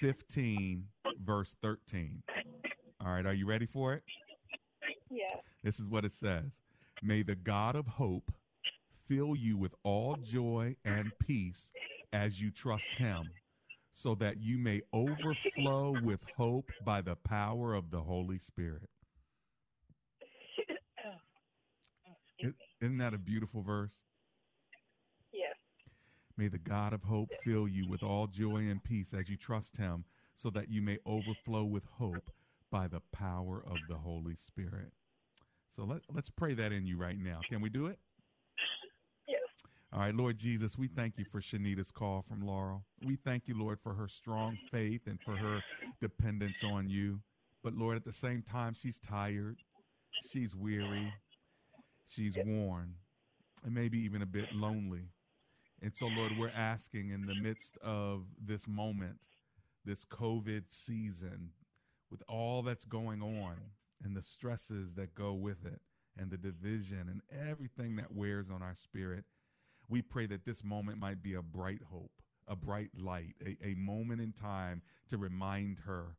[0.00, 0.84] 15,
[1.24, 2.22] verse 13.
[3.04, 4.02] All right, are you ready for it?
[5.10, 5.40] Yeah.
[5.64, 6.60] This is what it says
[7.02, 8.30] May the God of hope
[9.08, 11.72] fill you with all joy and peace
[12.12, 13.30] as you trust him,
[13.94, 18.88] so that you may overflow with hope by the power of the Holy Spirit.
[22.82, 24.02] Isn't that a beautiful verse?
[25.32, 25.56] Yes.
[26.36, 29.76] May the God of hope fill you with all joy and peace as you trust
[29.78, 30.04] him,
[30.36, 32.30] so that you may overflow with hope
[32.70, 34.92] by the power of the Holy Spirit.
[35.76, 37.40] So let, let's pray that in you right now.
[37.48, 37.98] Can we do it?
[39.28, 39.40] Yes.
[39.92, 42.84] All right, Lord Jesus, we thank you for Shanita's call from Laurel.
[43.06, 45.60] We thank you, Lord, for her strong faith and for her
[46.00, 47.20] dependence on you.
[47.62, 49.56] But Lord, at the same time, she's tired,
[50.32, 51.12] she's weary,
[52.08, 52.94] she's worn,
[53.64, 55.08] and maybe even a bit lonely.
[55.82, 59.18] And so, Lord, we're asking in the midst of this moment,
[59.84, 61.50] this COVID season,
[62.10, 63.56] with all that's going on
[64.04, 65.80] and the stresses that go with it
[66.18, 69.24] and the division and everything that wears on our spirit,
[69.88, 72.12] we pray that this moment might be a bright hope,
[72.48, 76.16] a bright light, a, a moment in time to remind her,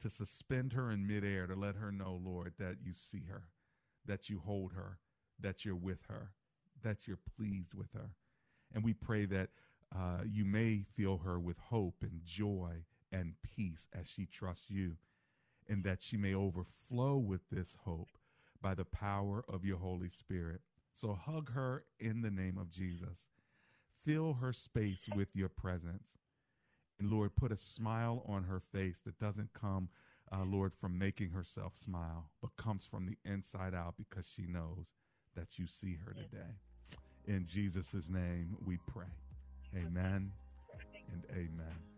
[0.00, 3.44] to suspend her in midair, to let her know, Lord, that you see her,
[4.06, 4.98] that you hold her,
[5.40, 6.30] that you're with her,
[6.82, 8.10] that you're pleased with her.
[8.74, 9.50] And we pray that
[9.94, 14.96] uh, you may fill her with hope and joy and peace as she trusts you,
[15.68, 18.08] and that she may overflow with this hope
[18.62, 20.60] by the power of your Holy Spirit.
[20.92, 23.18] So hug her in the name of Jesus.
[24.04, 26.04] Fill her space with your presence.
[26.98, 29.88] And Lord, put a smile on her face that doesn't come,
[30.32, 34.86] uh, Lord, from making herself smile, but comes from the inside out because she knows
[35.34, 36.54] that you see her today.
[37.26, 39.04] In Jesus' name we pray.
[39.74, 40.32] Amen
[41.12, 41.50] and amen.
[41.60, 41.95] Amen,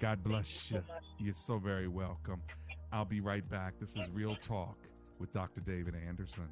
[0.00, 0.80] God bless you.
[1.18, 2.40] You're so very welcome.
[2.92, 3.74] I'll be right back.
[3.80, 4.76] This is Real Talk
[5.18, 5.60] with Dr.
[5.60, 6.48] David Anderson.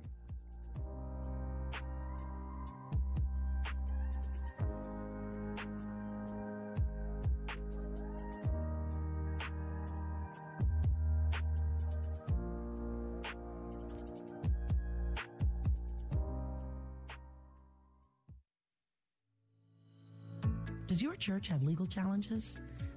[20.88, 22.56] Does your church have legal challenges?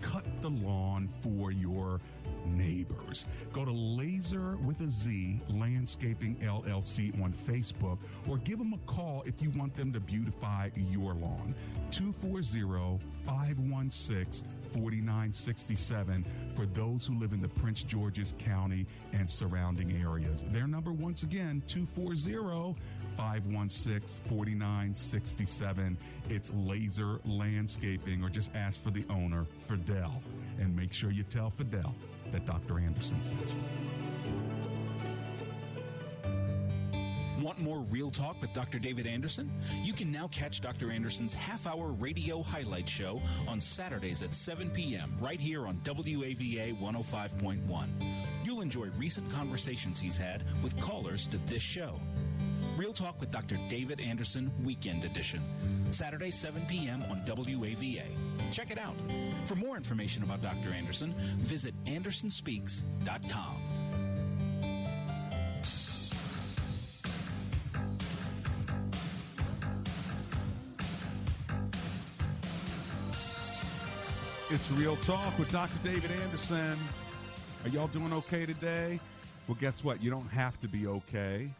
[0.00, 2.00] cut the lawn for your
[2.46, 3.26] neighbors.
[3.52, 7.98] Go to Laser with a Z Landscaping LLC on Facebook
[8.28, 11.54] or give them a call if you want them to beautify your lawn.
[11.90, 16.24] 240 516 4967
[16.54, 20.44] for those who live in the Prince George's County and surrounding areas.
[20.48, 22.76] Their number, once again, 240
[23.20, 25.98] 516 4967.
[26.30, 30.22] It's Laser Landscaping, or just ask for the owner, Fidel,
[30.58, 31.94] and make sure you tell Fidel
[32.32, 32.78] that Dr.
[32.78, 33.56] Anderson sent you.
[37.42, 38.78] Want more real talk with Dr.
[38.78, 39.50] David Anderson?
[39.82, 40.90] You can now catch Dr.
[40.90, 45.14] Anderson's half hour radio highlight show on Saturdays at 7 p.m.
[45.20, 47.88] right here on WAVA 105.1.
[48.44, 52.00] You'll enjoy recent conversations he's had with callers to this show.
[52.80, 53.58] Real Talk with Dr.
[53.68, 55.42] David Anderson Weekend Edition.
[55.90, 57.02] Saturday, 7 p.m.
[57.10, 58.06] on WAVA.
[58.50, 58.94] Check it out.
[59.44, 60.70] For more information about Dr.
[60.70, 63.56] Anderson, visit andersonspeaks.com.
[74.48, 75.70] It's Real Talk with Dr.
[75.84, 76.78] David Anderson.
[77.62, 78.98] Are y'all doing okay today?
[79.46, 80.02] Well, guess what?
[80.02, 81.50] You don't have to be okay,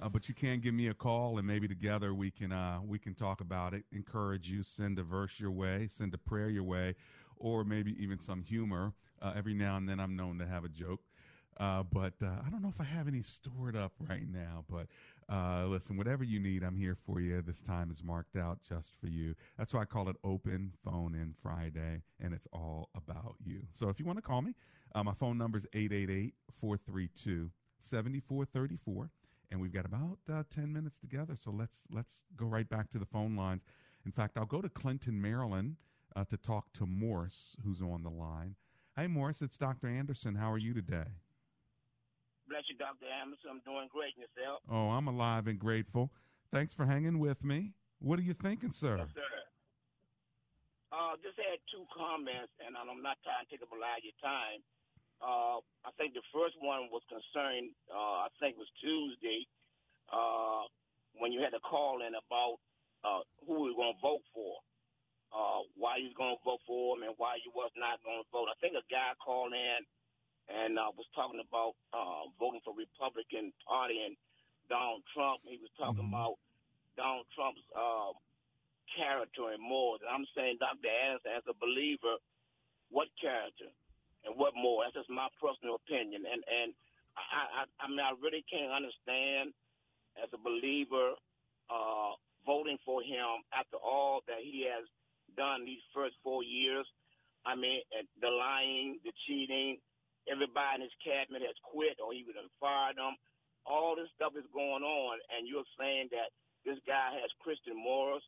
[0.00, 2.98] uh, but you can give me a call, and maybe together we can uh, we
[2.98, 3.84] can talk about it.
[3.92, 6.94] Encourage you, send a verse your way, send a prayer your way,
[7.36, 8.92] or maybe even some humor.
[9.22, 11.00] Uh, every now and then, I'm known to have a joke.
[11.58, 14.64] Uh, but uh, I don't know if I have any stored up right now.
[14.68, 14.88] But
[15.32, 17.40] uh, listen, whatever you need, I'm here for you.
[17.42, 19.34] This time is marked out just for you.
[19.56, 23.60] That's why I call it Open Phone In Friday, and it's all about you.
[23.72, 24.54] So if you want to call me,
[24.94, 29.10] my phone number is 888 432 7434.
[29.50, 31.34] And we've got about uh, 10 minutes together.
[31.36, 33.62] So let's, let's go right back to the phone lines.
[34.04, 35.76] In fact, I'll go to Clinton, Maryland
[36.16, 38.54] uh, to talk to Morris, who's on the line.
[38.96, 39.88] Hey, Morris, it's Dr.
[39.88, 40.34] Anderson.
[40.34, 41.10] How are you today?
[42.48, 43.06] Bless you, Dr.
[43.08, 43.50] Anderson.
[43.50, 44.60] I'm doing great yourself.
[44.70, 46.12] Oh, I'm alive and grateful.
[46.52, 47.72] Thanks for hanging with me.
[47.98, 48.98] What are you thinking, sir?
[48.98, 49.34] Yes, sir.
[50.92, 54.04] Uh, just had two comments, and I'm not trying to take up a lot of
[54.06, 54.62] your time.
[55.22, 59.46] Uh, I think the first one was concerned, uh, I think it was Tuesday,
[60.12, 60.66] uh,
[61.18, 62.58] when you had to call in about
[63.04, 64.58] uh, who were going to vote for,
[65.34, 68.22] uh, why you was going to vote for him, and why you was not going
[68.22, 68.48] to vote.
[68.48, 69.80] I think a guy called in
[70.48, 74.16] and uh, was talking about uh, voting for Republican Party and
[74.68, 75.40] Donald Trump.
[75.48, 76.36] He was talking about
[76.96, 78.12] Donald Trump's uh,
[78.92, 79.96] character and more.
[80.00, 80.88] And I'm saying, Dr.
[80.88, 82.20] Anderson, as a believer,
[82.92, 83.72] what character
[84.24, 84.84] and what more?
[84.84, 86.24] That's just my personal opinion.
[86.24, 86.70] And and
[87.16, 89.52] I I, I mean, I really can't understand
[90.20, 91.16] as a believer
[91.70, 92.12] uh,
[92.46, 94.84] voting for him after all that he has
[95.36, 96.86] done these first four years.
[97.44, 97.84] I mean,
[98.20, 99.76] the lying, the cheating,
[100.28, 103.16] everybody in his cabinet has quit or have fired them.
[103.64, 106.32] All this stuff is going on, and you're saying that
[106.68, 108.24] this guy has Christian morals.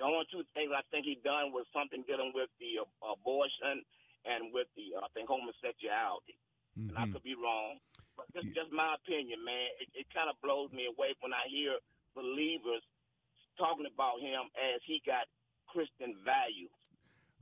[0.00, 3.84] The only two things I think he done was something dealing with the abortion
[4.24, 6.36] and with the uh, I homosexuality.
[6.78, 6.94] Mm-hmm.
[6.94, 7.82] And I could be wrong,
[8.14, 9.68] but is just my opinion, man.
[9.82, 11.76] It, it kind of blows me away when I hear
[12.14, 12.84] believers
[13.58, 15.26] talking about him as he got
[15.66, 16.72] Christian values.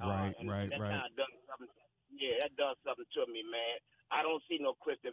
[0.01, 0.95] Right, uh, right, that right.
[0.95, 1.71] Kind of does something,
[2.15, 3.77] yeah, that does something to me, man.
[4.09, 5.13] I don't see no Christian.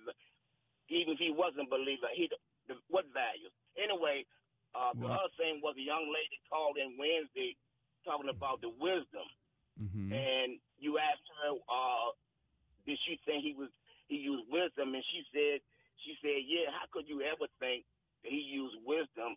[0.88, 2.30] Even if he wasn't a believer, he
[2.70, 3.54] the, what values?
[3.78, 4.26] Anyway,
[4.74, 7.58] uh, the Well- other thing was a young lady called in Wednesday
[8.06, 9.26] talking about the wisdom,
[9.76, 10.08] Mm-hmm.
[10.08, 12.16] and you asked her, uh,
[12.88, 13.68] did she think he was
[14.08, 15.60] he used wisdom, and she said
[16.06, 16.70] she said, yeah.
[16.72, 17.84] How could you ever think
[18.24, 19.36] that he used wisdom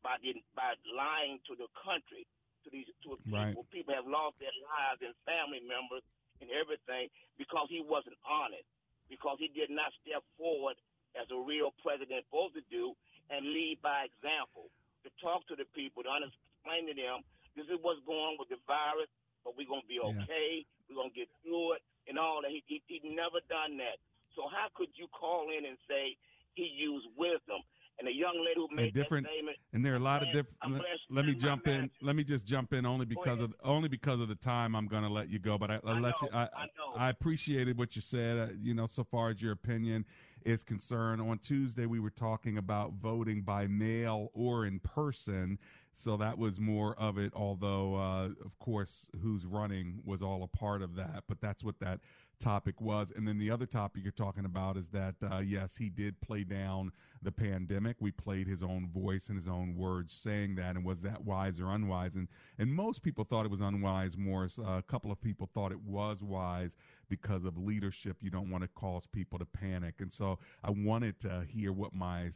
[0.00, 2.24] by the, by lying to the country,
[2.64, 3.34] to these to people?
[3.34, 3.56] Right.
[3.74, 6.06] People have lost their lives and family members
[6.38, 8.64] and everything because he wasn't honest,
[9.10, 10.78] because he did not step forward
[11.18, 12.94] as a real president supposed to do
[13.28, 14.70] and lead by example,
[15.04, 17.20] to talk to the people, to explain to them
[17.58, 19.10] this is what's going on with the virus,
[19.48, 20.20] but we're gonna be Yeah.
[20.22, 20.66] okay.
[20.88, 22.50] We're gonna get through it and all that.
[22.50, 23.96] He, he he never done that.
[24.36, 26.16] So how could you call in and say
[26.52, 27.62] he used wisdom?
[27.98, 30.22] And the young lady who made and different that statement, and there are a lot
[30.22, 31.90] of different let, me jump in message.
[32.00, 35.02] let me just jump in only because of only because of the time i'm going
[35.02, 36.94] to let you go but i, let you i I know.
[36.96, 40.04] I appreciated what you said uh, you know so far as your opinion
[40.44, 45.58] is concerned on tuesday we were talking about voting by mail or in person
[45.98, 50.56] so that was more of it although uh, of course who's running was all a
[50.56, 52.00] part of that but that's what that
[52.38, 53.08] topic was.
[53.14, 56.44] And then the other topic you're talking about is that uh, yes he did play
[56.44, 56.92] down
[57.22, 57.96] the pandemic.
[58.00, 61.60] We played his own voice and his own words saying that and was that wise
[61.60, 62.14] or unwise?
[62.14, 62.28] And
[62.58, 64.58] and most people thought it was unwise morris.
[64.58, 66.76] Uh, a couple of people thought it was wise
[67.08, 71.18] because of leadership you don't want to cause people to panic and so i wanted
[71.18, 72.30] to hear what my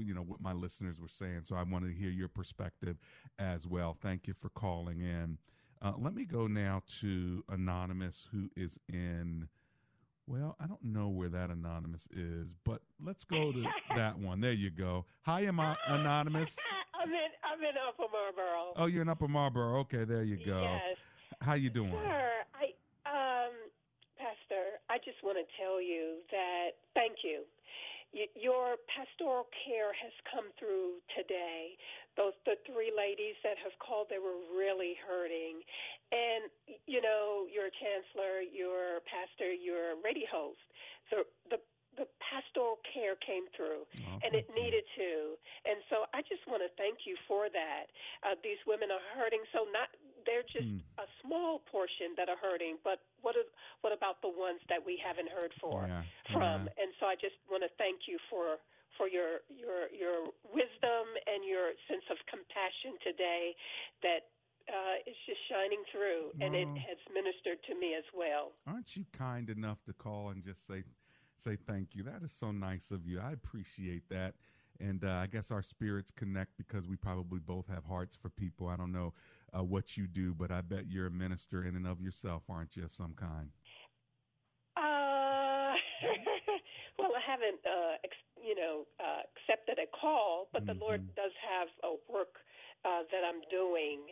[0.00, 2.96] you know what my listeners were saying so i wanted to hear your perspective
[3.38, 5.38] as well thank you for calling in
[5.82, 9.48] uh, let me go now to anonymous who is in
[10.28, 13.62] well, I don't know where that anonymous is, but let's go to
[13.94, 14.40] that one.
[14.40, 15.04] There you go.
[15.22, 16.56] Hi, Am- I anonymous.
[17.00, 18.72] I'm in I'm in Upper Marlboro.
[18.76, 19.78] Oh, you're in Upper Marlboro.
[19.80, 20.62] Okay, there you go.
[20.62, 20.96] Yes.
[21.40, 21.92] How you doing?
[21.92, 21.96] Sir,
[22.54, 22.55] I Pastor,
[24.96, 27.44] I just want to tell you that thank you.
[28.32, 31.76] Your pastoral care has come through today.
[32.16, 35.60] Those the three ladies that have called, they were really hurting,
[36.16, 36.48] and
[36.88, 40.64] you know, you're a chancellor, you're a pastor, you're a radio host.
[41.12, 41.60] So the
[42.00, 43.84] the pastoral care came through,
[44.24, 45.36] and it needed to.
[45.68, 47.92] And so I just want to thank you for that.
[48.24, 49.92] Uh, these women are hurting, so not
[50.26, 50.78] they're just Hmm.
[50.98, 53.46] a small portion that are hurting, but what is,
[53.80, 56.04] what about the ones that we haven't heard for Yeah,
[56.34, 56.66] from?
[56.66, 56.72] yeah.
[56.76, 58.58] And so I just want to thank you for
[58.98, 63.54] for your your your wisdom and your sense of compassion today
[64.02, 64.32] that
[64.68, 68.52] uh, is just shining through, and it has ministered to me as well.
[68.66, 70.84] Aren't you kind enough to call and just say
[71.36, 72.02] say thank you?
[72.02, 73.20] That is so nice of you.
[73.20, 74.34] I appreciate that.
[74.80, 78.68] And uh, I guess our spirits connect because we probably both have hearts for people.
[78.68, 79.12] I don't know
[79.56, 82.76] uh, what you do, but I bet you're a minister in and of yourself, aren't
[82.76, 83.50] you, of some kind?
[84.76, 85.74] Uh,
[86.98, 91.12] well, I haven't, uh, ex- you know, uh, accepted a call, but the Lord Mm-hmm.
[91.16, 92.36] does have a work
[92.84, 94.04] uh, that I'm doing,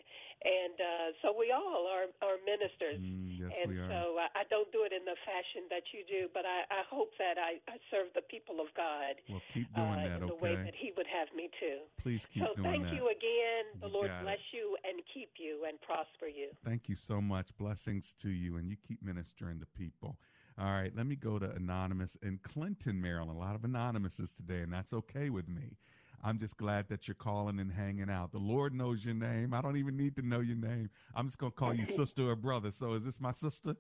[0.43, 3.01] and uh, so we all are are ministers.
[3.01, 3.91] Mm, yes, and we are.
[3.91, 6.83] so I, I don't do it in the fashion that you do, but I, I
[6.89, 10.43] hope that I, I serve the people of God Well, keep doing uh, that, the
[10.45, 11.85] way that He would have me to.
[12.03, 12.95] Please keep so doing thank that.
[12.95, 13.65] you again.
[13.81, 14.23] The You Lord got it.
[14.25, 16.51] bless you and keep you and prosper you.
[16.65, 17.49] Thank you so much.
[17.59, 20.17] Blessings to you, and you keep ministering to people.
[20.59, 23.37] All right, let me go to Anonymous in Clinton, Maryland.
[23.37, 25.77] A lot of Anonymouses today, and that's okay with me.
[26.25, 28.33] I'm just glad that you're calling and hanging out.
[28.33, 29.53] The Lord knows your name.
[29.53, 30.89] I don't even need to know your name.
[31.15, 32.71] I'm just going to call you sister or brother.
[32.71, 33.77] So is this my sister?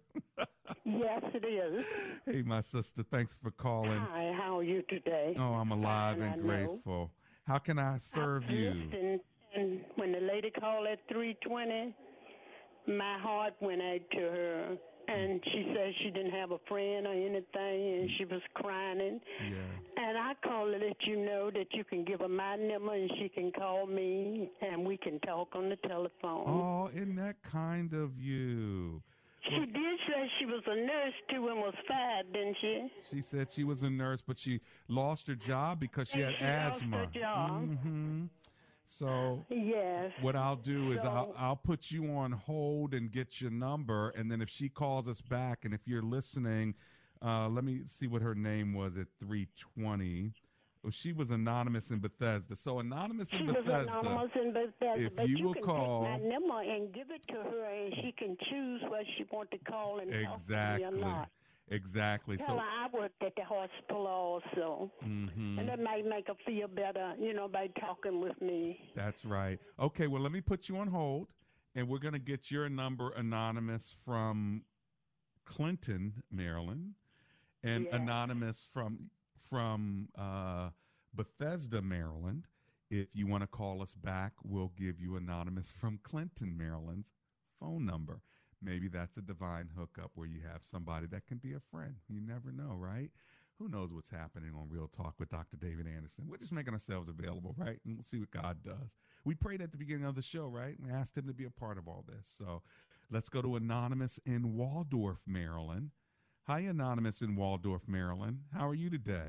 [0.84, 1.86] Yes, it is.
[2.26, 3.02] hey, my sister.
[3.10, 3.98] Thanks for calling.
[3.98, 5.34] Hi, how are you today?
[5.38, 6.42] Oh, I'm alive and I know.
[6.42, 7.10] grateful.
[7.46, 8.74] How can I serve you?
[8.92, 9.20] Listen,
[9.56, 11.94] and when the lady called at 320,
[12.98, 14.76] my heart went out to her.
[15.06, 17.42] And she said she didn't have a friend or anything,
[18.00, 19.20] and she was crying.
[19.50, 20.02] Yeah.
[20.02, 23.10] And I called to let you know that you can give her my number, and
[23.18, 26.44] she can call me, and we can talk on the telephone.
[26.46, 29.02] Oh, isn't that kind of you?
[29.48, 32.90] She did say she was a nurse too and was fired, didn't she?
[33.10, 36.44] She said she was a nurse, but she lost her job because she had She
[36.44, 37.06] lost her asthma.
[37.14, 37.60] job.
[37.82, 38.24] hmm
[38.86, 40.12] So Yes.
[40.20, 44.30] what I'll do is I'll I'll put you on hold and get your number, and
[44.30, 46.74] then if she calls us back, and if you're listening,
[47.22, 50.34] Uh, let me see what her name was at 320.
[50.82, 52.54] Well, she was anonymous in Bethesda.
[52.54, 53.70] So anonymous in She Bethesda.
[53.70, 57.34] was anonymous in Bethesda, if you you, will call- my number and give it to
[57.34, 60.78] her, and she can choose whether she want to call and talk to Exactly.
[60.80, 61.30] me or not.
[61.68, 62.36] Exactly.
[62.36, 62.58] Tell So.
[62.58, 65.58] I worked at the hospital also, Mhm.
[65.58, 68.92] and it might make her feel better, you know, by talking with me.
[68.94, 69.58] That's right.
[69.78, 71.32] Okay, well, let me put you on hold,
[71.74, 74.64] and we're going to get your number anonymous from
[75.44, 76.94] Clinton, Maryland,
[77.62, 77.96] and Yeah.
[77.96, 79.10] anonymous from
[79.48, 80.70] from uh,
[81.12, 82.48] Bethesda, Maryland.
[82.90, 87.12] If you want to call us back, we'll give you anonymous from Clinton, Maryland's
[87.60, 88.20] phone number.
[88.64, 91.96] Maybe that's a divine hookup where you have somebody that can be a friend.
[92.08, 93.10] You never know, right?
[93.58, 95.56] Who knows what's happening on Real Talk with Dr.
[95.56, 96.24] David Anderson?
[96.28, 97.78] We're just making ourselves available, right?
[97.84, 98.96] And we'll see what God does.
[99.24, 100.76] We prayed at the beginning of the show, right?
[100.82, 102.34] We asked him to be a part of all this.
[102.38, 102.62] So
[103.10, 105.90] let's go to Anonymous in Waldorf, Maryland.
[106.46, 108.40] Hi, Anonymous in Waldorf, Maryland.
[108.52, 109.28] How are you today?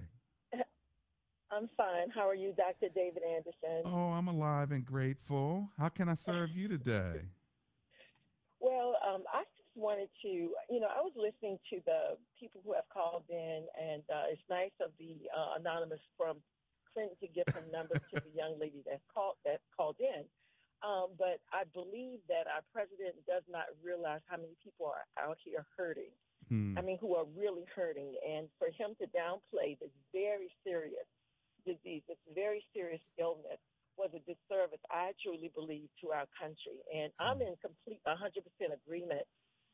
[1.52, 2.10] I'm fine.
[2.14, 2.92] How are you, Dr.
[2.94, 3.84] David Anderson?
[3.86, 5.70] Oh, I'm alive and grateful.
[5.78, 7.22] How can I serve you today?
[9.16, 12.88] Um, I just wanted to, you know, I was listening to the people who have
[12.92, 16.44] called in, and uh, it's nice of the uh, anonymous from
[16.92, 20.28] Clinton to give some numbers to the young lady that called that called in.
[20.84, 25.40] Um, but I believe that our president does not realize how many people are out
[25.40, 26.12] here hurting.
[26.52, 26.76] Hmm.
[26.78, 31.08] I mean, who are really hurting, and for him to downplay this very serious
[31.64, 33.64] disease, this very serious illness,
[33.98, 36.80] was a disservice, I truly believe, to our country.
[36.92, 39.24] And I'm in complete 100% agreement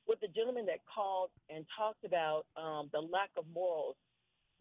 [0.07, 3.95] with the gentleman that called and talked about um, the lack of morals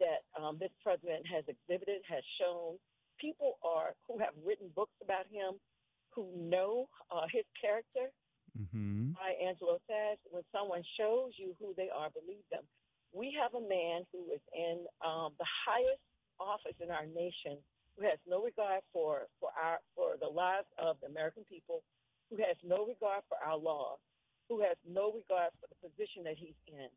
[0.00, 2.80] that um, this president has exhibited, has shown.
[3.20, 5.61] People are who have written books about him,
[6.14, 8.08] who know uh, his character.
[8.56, 9.12] Mm-hmm.
[9.14, 12.64] Maya Angelou says, when someone shows you who they are, believe them.
[13.12, 16.02] We have a man who is in um, the highest
[16.40, 17.61] office in our nation,
[18.01, 21.84] who has no regard for for our for the lives of the American people,
[22.32, 24.01] who has no regard for our laws,
[24.48, 26.88] who has no regard for the position that he's in.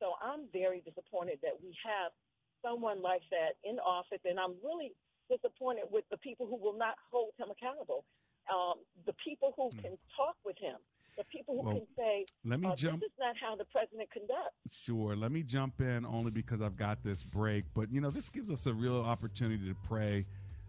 [0.00, 2.16] So I'm very disappointed that we have
[2.64, 4.96] someone like that in office, and I'm really
[5.28, 8.08] disappointed with the people who will not hold him accountable.
[8.48, 10.80] Um, the people who can talk with him,
[11.18, 11.62] the people who.
[11.62, 15.14] Well, can say, let me uh, jump- "This is not how the president conducts." Sure.
[15.14, 17.64] Let me jump in only because I've got this break.
[17.74, 20.24] But, you know, this gives us a real opportunity to pray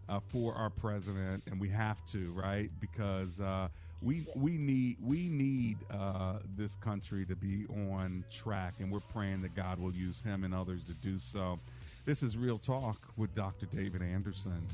[0.08, 2.68] uh, for our president, and we have to, right?
[2.80, 3.68] Because uh,
[4.02, 9.42] we we need we need uh, this country to be on track, and we're praying
[9.42, 11.58] that God will use him and others to do so.
[12.04, 13.66] This is Real Talk with Dr.
[13.66, 14.66] David Anderson.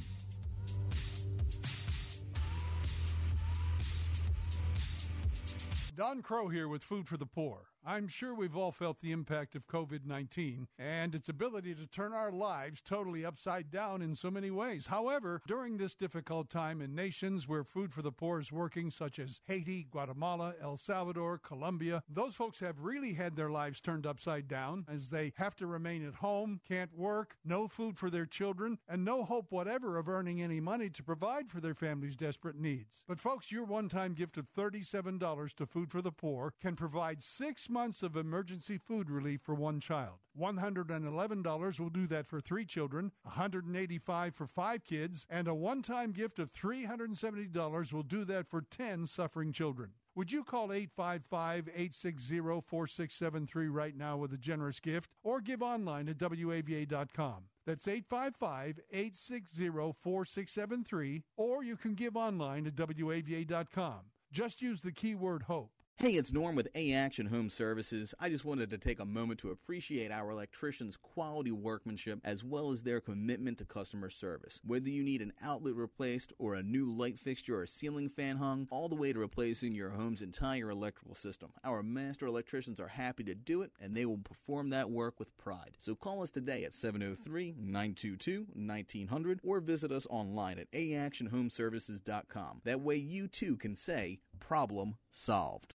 [5.96, 7.70] Don Crow here with Food for the Poor.
[7.88, 12.12] I'm sure we've all felt the impact of COVID 19 and its ability to turn
[12.12, 14.86] our lives totally upside down in so many ways.
[14.86, 19.20] However, during this difficult time in nations where Food for the Poor is working, such
[19.20, 24.48] as Haiti, Guatemala, El Salvador, Colombia, those folks have really had their lives turned upside
[24.48, 28.78] down as they have to remain at home, can't work, no food for their children,
[28.88, 33.02] and no hope whatever of earning any money to provide for their family's desperate needs.
[33.06, 37.22] But, folks, your one time gift of $37 to Food for the Poor can provide
[37.22, 40.14] six months of emergency food relief for one child.
[40.40, 46.12] $111 will do that for three children, $185 for five kids, and a one time
[46.12, 49.90] gift of $370 will do that for 10 suffering children.
[50.14, 56.08] Would you call 855 860 4673 right now with a generous gift or give online
[56.08, 57.42] at WAVA.com?
[57.66, 59.68] That's 855 860
[60.00, 64.00] 4673 or you can give online at WAVA.com.
[64.32, 65.75] Just use the keyword HOPE.
[65.98, 68.12] Hey, it's Norm with A Action Home Services.
[68.20, 72.70] I just wanted to take a moment to appreciate our electricians' quality workmanship as well
[72.70, 74.60] as their commitment to customer service.
[74.62, 78.68] Whether you need an outlet replaced or a new light fixture or ceiling fan hung,
[78.70, 83.24] all the way to replacing your home's entire electrical system, our master electricians are happy
[83.24, 85.78] to do it and they will perform that work with pride.
[85.78, 92.60] So call us today at 703 922 1900 or visit us online at aactionhomeservices.com.
[92.64, 95.72] That way you too can say, problem solved.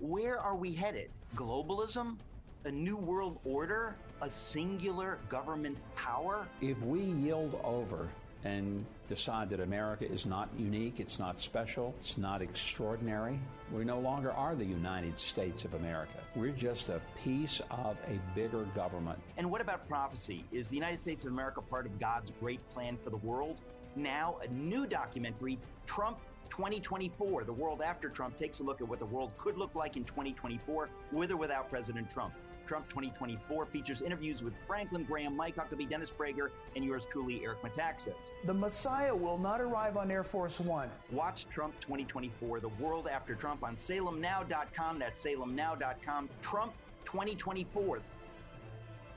[0.00, 1.10] Where are we headed?
[1.36, 2.16] Globalism?
[2.64, 3.94] A new world order?
[4.22, 6.46] A singular government power?
[6.62, 8.08] If we yield over
[8.42, 13.38] and decide that America is not unique, it's not special, it's not extraordinary,
[13.70, 16.18] we no longer are the United States of America.
[16.34, 19.18] We're just a piece of a bigger government.
[19.36, 20.46] And what about prophecy?
[20.50, 23.60] Is the United States of America part of God's great plan for the world?
[23.96, 26.16] Now, a new documentary, Trump
[26.50, 29.96] 2024, the world after Trump, takes a look at what the world could look like
[29.96, 32.34] in 2024 with or without President Trump.
[32.66, 37.62] Trump 2024 features interviews with Franklin Graham, Mike Huckabee, Dennis Prager, and yours truly, Eric
[37.62, 38.14] Metaxas.
[38.44, 40.88] The Messiah will not arrive on Air Force One.
[41.10, 44.98] Watch Trump 2024, The World After Trump on salemnow.com.
[45.00, 46.28] That's salemnow.com.
[46.42, 46.72] Trump
[47.06, 47.98] 2024.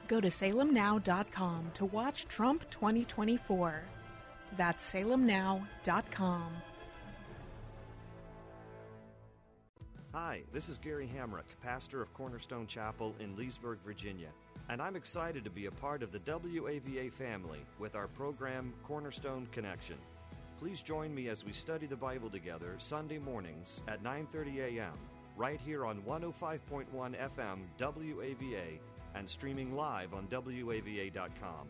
[0.07, 3.83] Go to salemnow.com to watch Trump 2024.
[4.57, 6.53] That's salemnow.com.
[10.13, 14.27] Hi, this is Gary Hamrick, pastor of Cornerstone Chapel in Leesburg, Virginia,
[14.69, 19.47] and I'm excited to be a part of the WAVA family with our program Cornerstone
[19.51, 19.95] Connection.
[20.59, 24.93] Please join me as we study the Bible together Sunday mornings at 9:30 a.m.
[25.35, 26.85] right here on 105.1
[27.35, 28.79] FM WAVA
[29.15, 31.67] and streaming live on wava.com.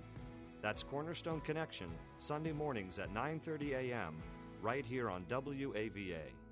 [0.61, 1.87] That's Cornerstone Connection
[2.19, 4.17] Sunday mornings at 9:30 a.m.
[4.61, 6.42] right here on WAVA.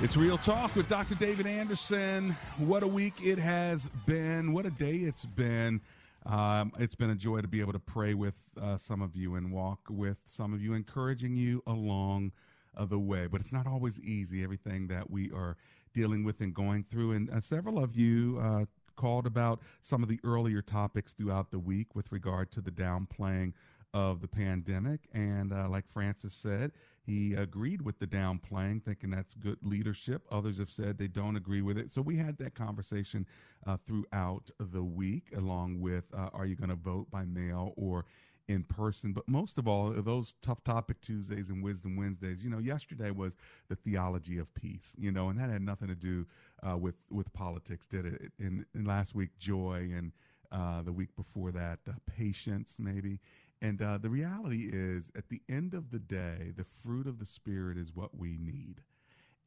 [0.00, 1.16] It's Real Talk with Dr.
[1.16, 2.36] David Anderson.
[2.58, 4.52] What a week it has been.
[4.52, 5.80] What a day it's been.
[6.24, 9.34] Um, it's been a joy to be able to pray with uh, some of you
[9.34, 12.30] and walk with some of you, encouraging you along
[12.76, 13.26] uh, the way.
[13.26, 15.56] But it's not always easy, everything that we are
[15.94, 17.12] dealing with and going through.
[17.12, 21.58] And uh, several of you uh, called about some of the earlier topics throughout the
[21.58, 23.52] week with regard to the downplaying
[23.94, 25.00] of the pandemic.
[25.12, 26.70] And uh, like Francis said,
[27.08, 30.20] he agreed with the downplaying, thinking that's good leadership.
[30.30, 31.90] Others have said they don't agree with it.
[31.90, 33.26] So we had that conversation
[33.66, 38.04] uh, throughout the week, along with uh, are you going to vote by mail or
[38.46, 39.14] in person.
[39.14, 42.44] But most of all, those tough topic Tuesdays and Wisdom Wednesdays.
[42.44, 43.36] You know, yesterday was
[43.70, 44.94] the theology of peace.
[44.98, 46.26] You know, and that had nothing to do
[46.62, 48.32] uh, with with politics, did it?
[48.38, 50.12] And, last week, joy, and
[50.52, 53.18] uh, the week before that, uh, patience, maybe.
[53.60, 57.26] And uh, the reality is, at the end of the day, the fruit of the
[57.26, 58.82] Spirit is what we need.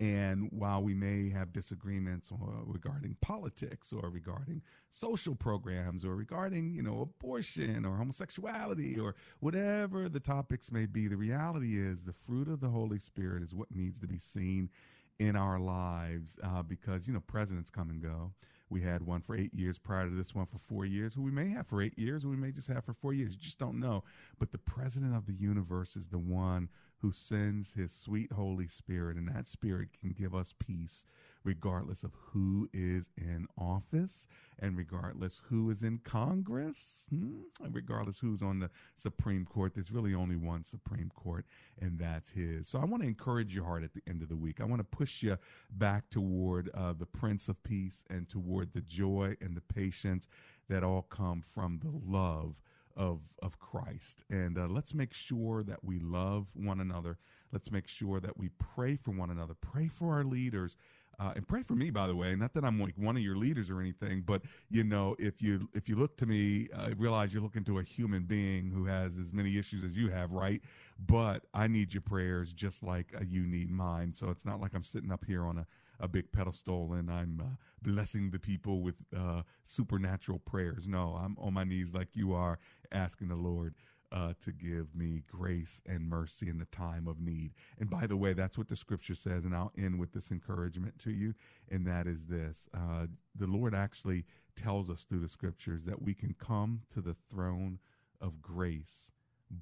[0.01, 2.31] And while we may have disagreements
[2.65, 10.09] regarding politics or regarding social programs or regarding, you know, abortion or homosexuality or whatever
[10.09, 13.73] the topics may be, the reality is the fruit of the Holy Spirit is what
[13.75, 14.71] needs to be seen
[15.19, 18.31] in our lives uh, because, you know, presidents come and go.
[18.71, 21.29] We had one for eight years prior to this one for four years, who we
[21.29, 23.33] may have for eight years, or we may just have for four years.
[23.33, 24.05] You just don't know.
[24.39, 26.69] But the president of the universe is the one
[27.01, 31.05] who sends his sweet Holy Spirit, and that Spirit can give us peace
[31.43, 34.27] regardless of who is in office
[34.59, 37.39] and regardless who is in Congress, hmm?
[37.63, 39.73] and regardless who's on the Supreme Court.
[39.73, 41.45] There's really only one Supreme Court,
[41.81, 42.67] and that's his.
[42.67, 44.61] So I want to encourage your heart at the end of the week.
[44.61, 45.37] I want to push you
[45.71, 50.27] back toward uh, the Prince of Peace and toward the joy and the patience
[50.69, 52.55] that all come from the love
[52.95, 54.23] of of Christ.
[54.29, 57.17] And uh, let's make sure that we love one another.
[57.51, 59.55] Let's make sure that we pray for one another.
[59.61, 60.77] Pray for our leaders.
[61.19, 62.35] Uh, and pray for me, by the way.
[62.35, 65.69] Not that I'm like one of your leaders or anything, but you know, if you
[65.75, 69.11] if you look to me, uh, realize you're looking to a human being who has
[69.21, 70.61] as many issues as you have, right?
[71.07, 74.13] But I need your prayers just like you need mine.
[74.13, 75.67] So it's not like I'm sitting up here on a
[76.01, 80.87] a big pedestal and I'm uh, blessing the people with uh, supernatural prayers.
[80.87, 82.59] No, I'm on my knees like you are,
[82.91, 83.75] asking the Lord
[84.11, 87.51] uh, to give me grace and mercy in the time of need.
[87.79, 89.45] And by the way, that's what the scripture says.
[89.45, 91.33] And I'll end with this encouragement to you,
[91.69, 94.25] and that is this uh, the Lord actually
[94.55, 97.79] tells us through the scriptures that we can come to the throne
[98.19, 99.11] of grace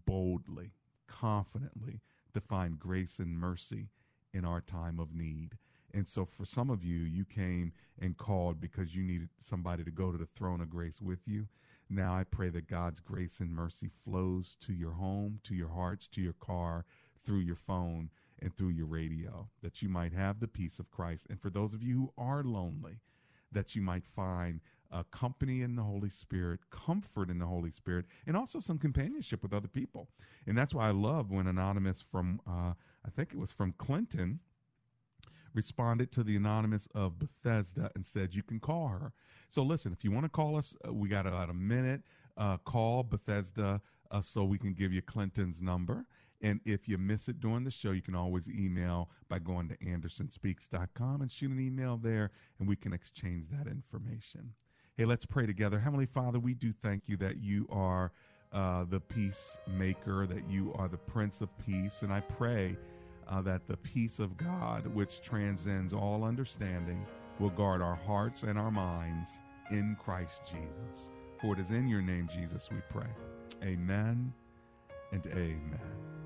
[0.06, 0.72] boldly,
[1.08, 2.02] confidently,
[2.34, 3.90] to find grace and mercy
[4.34, 5.58] in our time of need.
[5.94, 9.92] And so for some of you, you came and called because you needed somebody to
[9.92, 11.48] go to the throne of grace with you.
[11.90, 16.08] Now I pray that God's grace and mercy flows to your home, to your hearts,
[16.10, 16.86] to your car,
[17.26, 18.10] through your phone,
[18.42, 21.28] and through your radio, that you might have the peace of Christ.
[21.30, 23.00] And for those of you who are lonely,
[23.52, 24.62] that you might find
[24.92, 29.44] uh, company in the Holy Spirit, comfort in the Holy Spirit, and also some companionship
[29.44, 30.08] with other people.
[30.48, 32.74] And that's why I love when Anonymous from, uh,
[33.06, 34.40] I think it was from Clinton,
[35.60, 39.12] responded to the anonymous of Bethesda and said you can call her.
[39.49, 42.01] So listen, if you want to call us, uh, we got about a minute.
[42.38, 46.05] Uh, call Bethesda uh, so we can give you Clinton's number.
[46.41, 49.76] And if you miss it during the show, you can always email by going to
[49.80, 54.53] andersonspeaks.com and shoot an email there, and we can exchange that information.
[54.95, 55.78] Hey, let's pray together.
[55.78, 58.14] Heavenly Father, we do thank you that you are
[58.53, 61.97] uh, the peacemaker, that you are the Prince of Peace.
[62.03, 62.78] And I pray
[63.30, 67.06] uh, that the peace of God, which transcends all understanding,
[67.40, 69.40] will guard our hearts and our minds
[69.72, 71.10] in Christ Jesus.
[71.40, 73.08] For it is in your name, Jesus, we pray.
[73.64, 74.34] Amen
[75.12, 76.19] and amen.